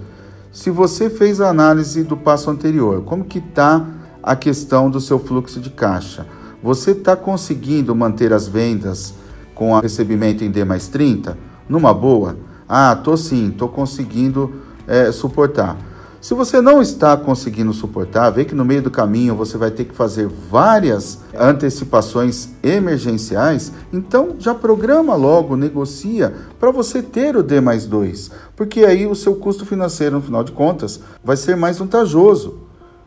Se 0.51 0.69
você 0.69 1.09
fez 1.09 1.41
a 1.41 1.49
análise 1.49 2.03
do 2.03 2.17
passo 2.17 2.51
anterior, 2.51 3.03
como 3.03 3.25
que 3.25 3.39
está 3.39 3.87
a 4.29 4.37
questão 4.37 4.91
do 4.91 5.01
seu 5.01 5.19
fluxo 5.19 5.59
de 5.59 5.71
caixa? 5.71 6.27
Você 6.63 6.91
está 6.91 7.17
conseguindo 7.17 7.95
manter 7.95 8.31
as 8.31 8.47
vendas 8.47 9.15
com 9.55 9.73
o 9.73 9.81
recebimento 9.81 10.45
em 10.45 10.51
D 10.51 10.67
mais 10.67 10.87
30? 10.87 11.39
Numa 11.67 11.95
boa? 11.95 12.37
Ah, 12.69 12.95
tô 12.95 13.17
sim, 13.17 13.51
tô 13.51 13.69
conseguindo 13.69 14.53
é, 14.87 15.11
suportar. 15.13 15.79
Se 16.21 16.35
você 16.35 16.61
não 16.61 16.83
está 16.83 17.17
conseguindo 17.17 17.73
suportar, 17.73 18.29
vê 18.29 18.45
que 18.45 18.55
no 18.55 18.67
meio 18.67 18.83
do 18.83 18.91
caminho 18.91 19.35
você 19.35 19.57
vai 19.57 19.71
ter 19.71 19.85
que 19.85 19.95
fazer 19.95 20.27
várias 20.27 21.21
antecipações 21.35 22.51
emergenciais, 22.63 23.73
então 23.91 24.37
já 24.39 24.55
programa 24.55 25.15
logo, 25.15 25.57
negocia 25.57 26.35
para 26.61 26.71
você 26.71 27.01
ter 27.01 27.35
o 27.35 27.43
D 27.43 27.63
mais 27.63 27.87
2, 27.87 28.31
porque 28.55 28.85
aí 28.85 29.07
o 29.07 29.15
seu 29.15 29.37
custo 29.37 29.65
financeiro, 29.65 30.17
no 30.17 30.23
final 30.23 30.45
de 30.45 30.53
contas, 30.53 31.01
vai 31.25 31.37
ser 31.37 31.57
mais 31.57 31.79
vantajoso. 31.79 32.59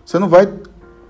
Você 0.03 0.17
não 0.17 0.27
vai 0.27 0.51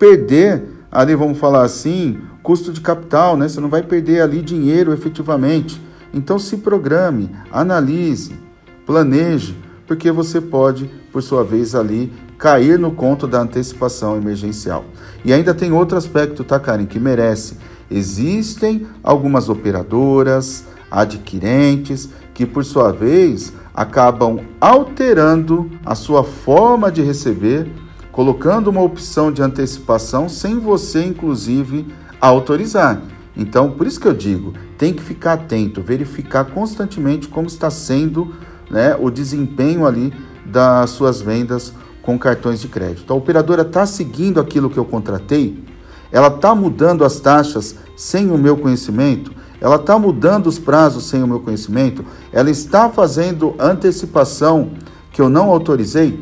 perder 0.01 0.63
ali, 0.91 1.13
vamos 1.13 1.37
falar 1.37 1.61
assim, 1.61 2.17
custo 2.41 2.73
de 2.73 2.81
capital, 2.81 3.37
né? 3.37 3.47
Você 3.47 3.61
não 3.61 3.69
vai 3.69 3.83
perder 3.83 4.21
ali 4.21 4.41
dinheiro 4.41 4.91
efetivamente. 4.91 5.79
Então 6.11 6.39
se 6.39 6.57
programe, 6.57 7.29
analise, 7.51 8.35
planeje 8.83 9.55
porque 9.85 10.09
você 10.09 10.41
pode, 10.41 10.89
por 11.11 11.21
sua 11.21 11.43
vez, 11.43 11.75
ali 11.75 12.11
cair 12.37 12.79
no 12.79 12.91
conto 12.91 13.27
da 13.27 13.41
antecipação 13.41 14.17
emergencial. 14.17 14.85
E 15.23 15.31
ainda 15.31 15.53
tem 15.53 15.71
outro 15.71 15.97
aspecto, 15.97 16.43
tá, 16.43 16.59
Karen, 16.59 16.85
que 16.85 16.99
merece. 16.99 17.57
Existem 17.89 18.87
algumas 19.03 19.49
operadoras, 19.49 20.63
adquirentes, 20.89 22.09
que 22.33 22.45
por 22.45 22.65
sua 22.65 22.91
vez 22.91 23.53
acabam 23.73 24.39
alterando 24.59 25.69
a 25.85 25.93
sua 25.93 26.23
forma 26.23 26.89
de 26.89 27.01
receber, 27.01 27.69
colocando 28.11 28.69
uma 28.69 28.81
opção 28.81 29.31
de 29.31 29.41
antecipação 29.41 30.27
sem 30.27 30.59
você, 30.59 31.03
inclusive, 31.03 31.87
autorizar. 32.19 33.01
Então, 33.35 33.71
por 33.71 33.87
isso 33.87 33.99
que 33.99 34.07
eu 34.07 34.13
digo, 34.13 34.53
tem 34.77 34.93
que 34.93 35.01
ficar 35.01 35.33
atento, 35.33 35.81
verificar 35.81 36.45
constantemente 36.45 37.27
como 37.27 37.47
está 37.47 37.69
sendo 37.69 38.33
né, 38.69 38.95
o 38.99 39.09
desempenho 39.09 39.85
ali 39.85 40.13
das 40.45 40.89
suas 40.91 41.21
vendas 41.21 41.73
com 42.01 42.17
cartões 42.17 42.59
de 42.59 42.67
crédito. 42.67 43.11
A 43.11 43.15
operadora 43.15 43.61
está 43.61 43.85
seguindo 43.85 44.39
aquilo 44.39 44.69
que 44.69 44.77
eu 44.77 44.85
contratei? 44.85 45.63
Ela 46.11 46.27
está 46.27 46.53
mudando 46.53 47.05
as 47.05 47.19
taxas 47.19 47.77
sem 47.95 48.29
o 48.31 48.37
meu 48.37 48.57
conhecimento? 48.57 49.31
Ela 49.61 49.75
está 49.75 49.97
mudando 49.97 50.47
os 50.47 50.59
prazos 50.59 51.05
sem 51.05 51.23
o 51.23 51.27
meu 51.27 51.39
conhecimento? 51.39 52.03
Ela 52.33 52.49
está 52.49 52.89
fazendo 52.89 53.55
antecipação 53.59 54.71
que 55.11 55.21
eu 55.21 55.29
não 55.29 55.49
autorizei? 55.49 56.19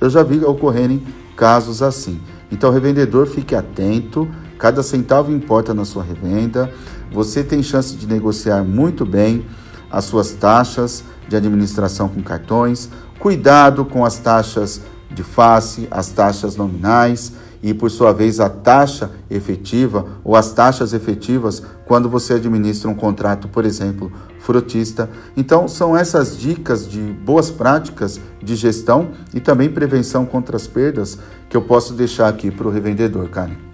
Eu 0.00 0.10
já 0.10 0.22
vi 0.22 0.44
ocorrerem 0.44 1.02
casos 1.40 1.82
assim. 1.82 2.20
Então, 2.52 2.70
revendedor, 2.70 3.26
fique 3.26 3.54
atento, 3.54 4.28
cada 4.58 4.82
centavo 4.82 5.32
importa 5.32 5.72
na 5.72 5.86
sua 5.86 6.02
revenda. 6.02 6.70
Você 7.10 7.42
tem 7.42 7.62
chance 7.62 7.96
de 7.96 8.06
negociar 8.06 8.62
muito 8.62 9.06
bem 9.06 9.46
as 9.90 10.04
suas 10.04 10.32
taxas 10.32 11.02
de 11.26 11.34
administração 11.34 12.10
com 12.10 12.22
cartões, 12.22 12.90
cuidado 13.18 13.86
com 13.86 14.04
as 14.04 14.18
taxas 14.18 14.82
de 15.10 15.22
face, 15.22 15.88
as 15.90 16.08
taxas 16.08 16.56
nominais 16.56 17.32
e, 17.62 17.72
por 17.72 17.90
sua 17.90 18.12
vez, 18.12 18.38
a 18.38 18.50
taxa 18.50 19.10
efetiva 19.30 20.04
ou 20.22 20.36
as 20.36 20.52
taxas 20.52 20.92
efetivas 20.92 21.62
quando 21.86 22.10
você 22.10 22.34
administra 22.34 22.90
um 22.90 22.94
contrato, 22.94 23.48
por 23.48 23.64
exemplo, 23.64 24.12
frotista. 24.40 25.08
Então, 25.36 25.68
são 25.68 25.96
essas 25.96 26.36
dicas 26.36 26.88
de 26.88 27.00
boas 27.00 27.50
práticas 27.50 28.20
de 28.42 28.56
gestão 28.56 29.10
e 29.32 29.38
também 29.38 29.70
prevenção 29.70 30.26
contra 30.26 30.56
as 30.56 30.66
perdas 30.66 31.18
que 31.48 31.56
eu 31.56 31.62
posso 31.62 31.94
deixar 31.94 32.28
aqui 32.28 32.50
para 32.50 32.66
o 32.66 32.70
revendedor, 32.70 33.28
Karen. 33.28 33.70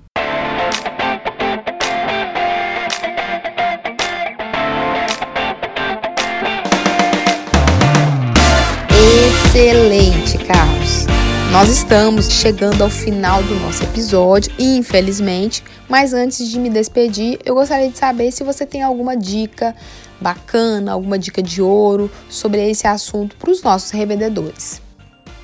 Excelente, 9.57 10.37
Carlos. 10.45 11.07
Nós 11.51 11.71
estamos 11.71 12.31
chegando 12.31 12.83
ao 12.83 12.91
final 12.91 13.43
do 13.43 13.55
nosso 13.61 13.83
episódio, 13.83 14.53
infelizmente, 14.59 15.65
mas 15.89 16.13
antes 16.13 16.47
de 16.51 16.59
me 16.59 16.69
despedir, 16.69 17.39
eu 17.45 17.55
gostaria 17.55 17.89
de 17.89 17.97
saber 17.97 18.31
se 18.31 18.45
você 18.45 18.67
tem 18.67 18.83
alguma 18.83 19.17
dica 19.17 19.75
bacana, 20.21 20.93
alguma 20.93 21.19
dica 21.19 21.43
de 21.43 21.61
ouro 21.61 22.11
sobre 22.29 22.69
esse 22.69 22.87
assunto 22.87 23.37
para 23.37 23.51
os 23.51 23.63
nossos 23.63 23.91
revendedores. 23.91 24.81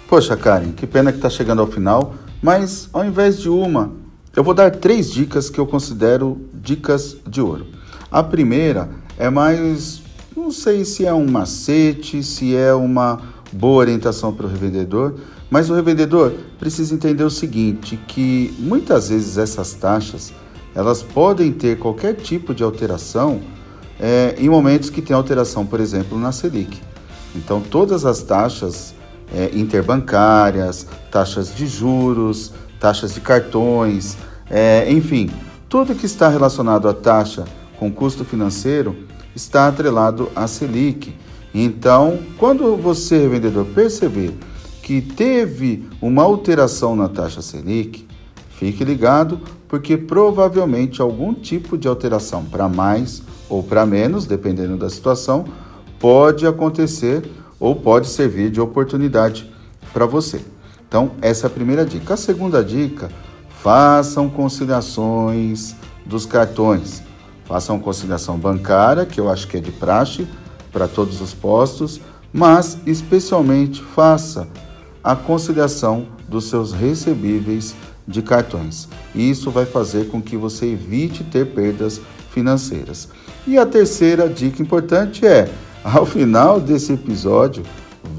Poxa, 0.09 0.37
Karen, 0.37 0.73
que 0.73 0.87
pena 0.87 1.11
que 1.11 1.18
está 1.18 1.31
chegando 1.31 1.62
ao 1.62 1.66
final, 1.66 2.14
mas 2.43 2.89
ao 2.93 3.05
invés 3.05 3.39
de 3.39 3.49
uma, 3.49 3.93
eu 4.35 4.43
vou 4.43 4.55
dar 4.55 4.70
três 4.70 5.11
dicas 5.11 5.49
que 5.49 5.59
eu 5.59 5.66
considero 5.66 6.41
dicas 6.53 7.16
de 7.27 7.41
ouro. 7.41 7.66
A 8.11 8.23
primeira 8.23 8.89
é 9.18 9.31
mais, 9.31 10.03
não 10.37 10.51
sei 10.51 10.85
se 10.85 11.07
é 11.07 11.14
um 11.14 11.31
macete, 11.31 12.23
se 12.23 12.55
é 12.55 12.75
uma 12.75 13.20
boa 13.53 13.77
orientação 13.77 14.33
para 14.33 14.47
o 14.47 14.49
revendedor, 14.49 15.14
mas 15.51 15.68
o 15.68 15.75
revendedor 15.75 16.33
precisa 16.59 16.95
entender 16.95 17.25
o 17.25 17.31
seguinte, 17.31 17.99
que 18.09 18.55
muitas 18.59 19.11
vezes 19.11 19.37
essas 19.37 19.75
taxas 19.75 20.33
elas 20.75 21.03
podem 21.03 21.53
ter 21.53 21.79
qualquer 21.79 22.14
tipo 22.14 22.55
de 22.55 22.62
alteração 22.62 23.41
é, 24.03 24.35
em 24.37 24.49
momentos 24.49 24.91
que 24.91 25.01
tem 25.01 25.15
alteração, 25.15 25.65
por 25.65 25.79
exemplo, 25.79 26.19
na 26.19 26.33
Selic. 26.33 26.81
Então, 27.37 27.61
todas 27.61 28.05
as 28.05 28.21
taxas 28.21 28.93
é, 29.33 29.51
interbancárias, 29.55 30.89
taxas 31.09 31.55
de 31.55 31.69
juros, 31.69 32.53
taxas 32.81 33.15
de 33.15 33.21
cartões, 33.21 34.19
é, 34.51 34.91
enfim, 34.93 35.31
tudo 35.69 35.95
que 35.95 36.05
está 36.05 36.29
relacionado 36.29 36.89
à 36.89 36.93
taxa 36.93 37.45
com 37.79 37.93
custo 37.93 38.25
financeiro 38.25 38.97
está 39.37 39.69
atrelado 39.69 40.29
à 40.35 40.49
Selic. 40.49 41.15
Então, 41.55 42.19
quando 42.39 42.77
você, 42.77 43.29
vendedor, 43.29 43.67
perceber 43.67 44.35
que 44.83 45.01
teve 45.01 45.89
uma 46.01 46.25
alteração 46.25 46.97
na 46.97 47.09
taxa 47.09 47.41
Selic, 47.41 48.05
fique 48.59 48.85
ligado, 48.85 49.41
porque 49.69 49.97
provavelmente 49.97 51.01
algum 51.01 51.33
tipo 51.33 51.79
de 51.79 51.87
alteração 51.87 52.45
para 52.45 52.69
mais 52.69 53.23
ou 53.53 53.63
para 53.63 53.85
menos, 53.85 54.25
dependendo 54.25 54.79
da 54.79 54.89
situação, 54.89 55.45
pode 56.01 56.47
acontecer 56.47 57.31
ou 57.61 57.77
pode 57.77 58.09
servir 58.09 58.51
de 58.51 58.63
oportunidade 58.63 59.53
para 59.93 60.07
você. 60.07 60.41
Então, 60.89 61.11
essa 61.21 61.47
é 61.47 61.49
a 61.49 61.51
primeira 61.51 61.85
dica. 61.85 62.15
A 62.15 62.17
segunda 62.17 62.65
dica, 62.65 63.11
façam 63.63 64.31
conciliações 64.31 65.75
dos 66.07 66.25
cartões. 66.25 67.03
Façam 67.45 67.79
conciliação 67.79 68.39
bancária, 68.39 69.05
que 69.05 69.21
eu 69.21 69.29
acho 69.29 69.47
que 69.47 69.59
é 69.59 69.61
de 69.61 69.71
praxe 69.71 70.27
para 70.73 70.89
todos 70.89 71.21
os 71.21 71.35
postos, 71.35 72.01
mas 72.33 72.79
especialmente 72.87 73.83
faça 73.83 74.49
a 75.05 75.15
conciliação 75.15 76.07
dos 76.27 76.49
seus 76.49 76.73
recebíveis 76.73 77.75
de 78.09 78.23
cartões. 78.23 78.89
Isso 79.15 79.51
vai 79.51 79.67
fazer 79.67 80.09
com 80.09 80.23
que 80.23 80.39
você 80.39 80.69
evite 80.69 81.23
ter 81.23 81.49
perdas 81.49 82.01
financeiras. 82.31 83.11
E 83.47 83.59
a 83.59 83.66
terceira 83.66 84.28
dica 84.28 84.62
importante 84.62 85.26
é, 85.26 85.51
ao 85.82 86.07
final 86.07 86.61
desse 86.61 86.93
episódio, 86.93 87.64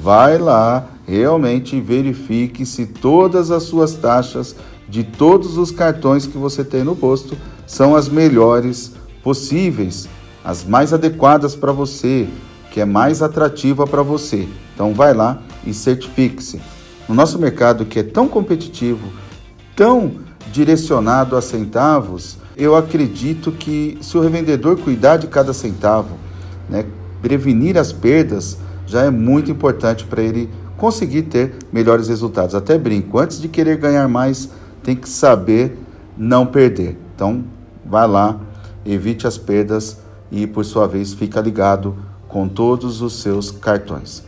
vai 0.01 0.37
lá 0.37 0.87
realmente 1.05 1.79
verifique 1.79 2.65
se 2.65 2.85
todas 2.85 3.51
as 3.51 3.63
suas 3.63 3.93
taxas 3.93 4.55
de 4.87 5.03
todos 5.03 5.57
os 5.57 5.71
cartões 5.71 6.25
que 6.25 6.37
você 6.37 6.63
tem 6.63 6.83
no 6.83 6.95
posto 6.95 7.37
são 7.65 7.95
as 7.95 8.07
melhores 8.07 8.93
possíveis, 9.23 10.07
as 10.43 10.63
mais 10.63 10.93
adequadas 10.93 11.55
para 11.55 11.71
você, 11.71 12.27
que 12.71 12.81
é 12.81 12.85
mais 12.85 13.21
atrativa 13.21 13.87
para 13.87 14.01
você. 14.01 14.47
Então 14.73 14.93
vai 14.93 15.13
lá 15.13 15.41
e 15.65 15.73
certifique-se. 15.73 16.61
No 17.07 17.15
nosso 17.15 17.39
mercado 17.39 17.85
que 17.85 17.99
é 17.99 18.03
tão 18.03 18.27
competitivo, 18.27 19.07
tão 19.75 20.11
direcionado 20.51 21.35
a 21.35 21.41
centavos, 21.41 22.37
eu 22.55 22.75
acredito 22.75 23.51
que 23.51 23.97
se 24.01 24.17
o 24.17 24.21
revendedor 24.21 24.77
cuidar 24.77 25.17
de 25.17 25.27
cada 25.27 25.53
centavo, 25.53 26.15
né, 26.69 26.85
prevenir 27.21 27.77
as 27.77 27.91
perdas, 27.91 28.57
já 28.85 29.03
é 29.03 29.09
muito 29.09 29.49
importante 29.49 30.05
para 30.05 30.21
ele 30.21 30.49
conseguir 30.77 31.23
ter 31.23 31.55
melhores 31.71 32.07
resultados. 32.07 32.53
Até 32.55 32.77
brinco, 32.77 33.17
antes 33.17 33.39
de 33.39 33.47
querer 33.47 33.77
ganhar 33.77 34.07
mais, 34.07 34.49
tem 34.83 34.95
que 34.95 35.07
saber 35.07 35.77
não 36.17 36.45
perder. 36.45 36.97
Então, 37.15 37.43
vai 37.85 38.07
lá, 38.07 38.39
evite 38.85 39.25
as 39.25 39.37
perdas 39.37 39.97
e, 40.31 40.45
por 40.45 40.65
sua 40.65 40.87
vez, 40.87 41.13
fica 41.13 41.39
ligado 41.39 41.95
com 42.27 42.47
todos 42.47 43.01
os 43.01 43.21
seus 43.21 43.51
cartões. 43.51 44.23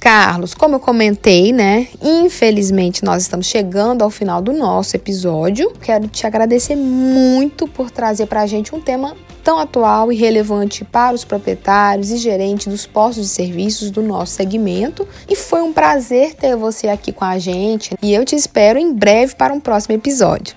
Carlos, 0.00 0.54
como 0.54 0.76
eu 0.76 0.80
comentei, 0.80 1.52
né? 1.52 1.88
Infelizmente 2.00 3.04
nós 3.04 3.20
estamos 3.20 3.46
chegando 3.46 4.00
ao 4.00 4.08
final 4.08 4.40
do 4.40 4.50
nosso 4.50 4.96
episódio. 4.96 5.70
Quero 5.78 6.08
te 6.08 6.26
agradecer 6.26 6.74
muito 6.74 7.68
por 7.68 7.90
trazer 7.90 8.24
para 8.24 8.40
a 8.40 8.46
gente 8.46 8.74
um 8.74 8.80
tema 8.80 9.14
tão 9.44 9.58
atual 9.58 10.10
e 10.10 10.16
relevante 10.16 10.86
para 10.86 11.14
os 11.14 11.22
proprietários 11.22 12.10
e 12.10 12.16
gerentes 12.16 12.66
dos 12.66 12.86
postos 12.86 13.24
de 13.24 13.30
serviços 13.30 13.90
do 13.90 14.00
nosso 14.00 14.32
segmento. 14.32 15.06
E 15.28 15.36
foi 15.36 15.60
um 15.60 15.70
prazer 15.72 16.34
ter 16.34 16.56
você 16.56 16.88
aqui 16.88 17.12
com 17.12 17.26
a 17.26 17.38
gente. 17.38 17.94
E 18.00 18.14
eu 18.14 18.24
te 18.24 18.34
espero 18.34 18.78
em 18.78 18.94
breve 18.94 19.34
para 19.34 19.52
um 19.52 19.60
próximo 19.60 19.94
episódio. 19.94 20.56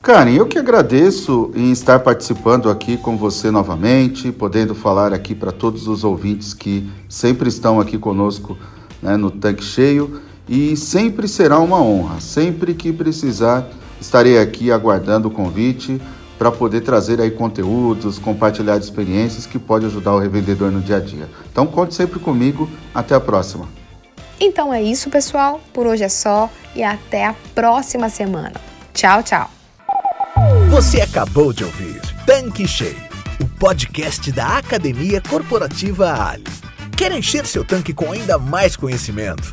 Karen, 0.00 0.30
eu 0.30 0.46
que 0.46 0.58
agradeço 0.58 1.50
em 1.54 1.72
estar 1.72 1.98
participando 1.98 2.70
aqui 2.70 2.96
com 2.96 3.18
você 3.18 3.50
novamente, 3.50 4.32
podendo 4.32 4.74
falar 4.74 5.12
aqui 5.12 5.34
para 5.34 5.52
todos 5.52 5.88
os 5.88 6.04
ouvintes 6.04 6.54
que 6.54 6.88
sempre 7.06 7.48
estão 7.48 7.80
aqui 7.80 7.98
conosco 7.98 8.56
né, 9.02 9.16
no 9.16 9.30
tanque 9.30 9.64
cheio 9.64 10.20
e 10.48 10.76
sempre 10.76 11.28
será 11.28 11.58
uma 11.58 11.80
honra. 11.80 12.20
Sempre 12.20 12.74
que 12.74 12.92
precisar, 12.92 13.68
estarei 14.00 14.38
aqui 14.38 14.72
aguardando 14.72 15.28
o 15.28 15.30
convite 15.30 16.00
para 16.38 16.52
poder 16.52 16.82
trazer 16.82 17.20
aí 17.20 17.30
conteúdos, 17.30 18.18
compartilhar 18.18 18.78
experiências 18.78 19.44
que 19.44 19.58
pode 19.58 19.84
ajudar 19.86 20.14
o 20.14 20.18
revendedor 20.18 20.70
no 20.70 20.80
dia 20.80 20.96
a 20.96 21.00
dia. 21.00 21.28
Então 21.50 21.66
conte 21.66 21.94
sempre 21.94 22.18
comigo. 22.18 22.68
Até 22.94 23.14
a 23.14 23.20
próxima. 23.20 23.68
Então 24.40 24.72
é 24.72 24.82
isso, 24.82 25.10
pessoal. 25.10 25.60
Por 25.72 25.86
hoje 25.86 26.04
é 26.04 26.08
só 26.08 26.48
e 26.74 26.82
até 26.82 27.26
a 27.26 27.34
próxima 27.54 28.08
semana. 28.08 28.54
Tchau, 28.94 29.22
tchau. 29.22 29.50
Você 30.70 31.00
acabou 31.00 31.52
de 31.52 31.64
ouvir 31.64 32.00
Tanque 32.24 32.68
Cheio, 32.68 32.96
o 33.40 33.48
podcast 33.58 34.30
da 34.30 34.58
Academia 34.58 35.20
Corporativa 35.20 36.30
Ali. 36.30 36.67
Quer 36.98 37.12
encher 37.12 37.46
seu 37.46 37.64
tanque 37.64 37.94
com 37.94 38.10
ainda 38.10 38.40
mais 38.40 38.74
conhecimento? 38.74 39.52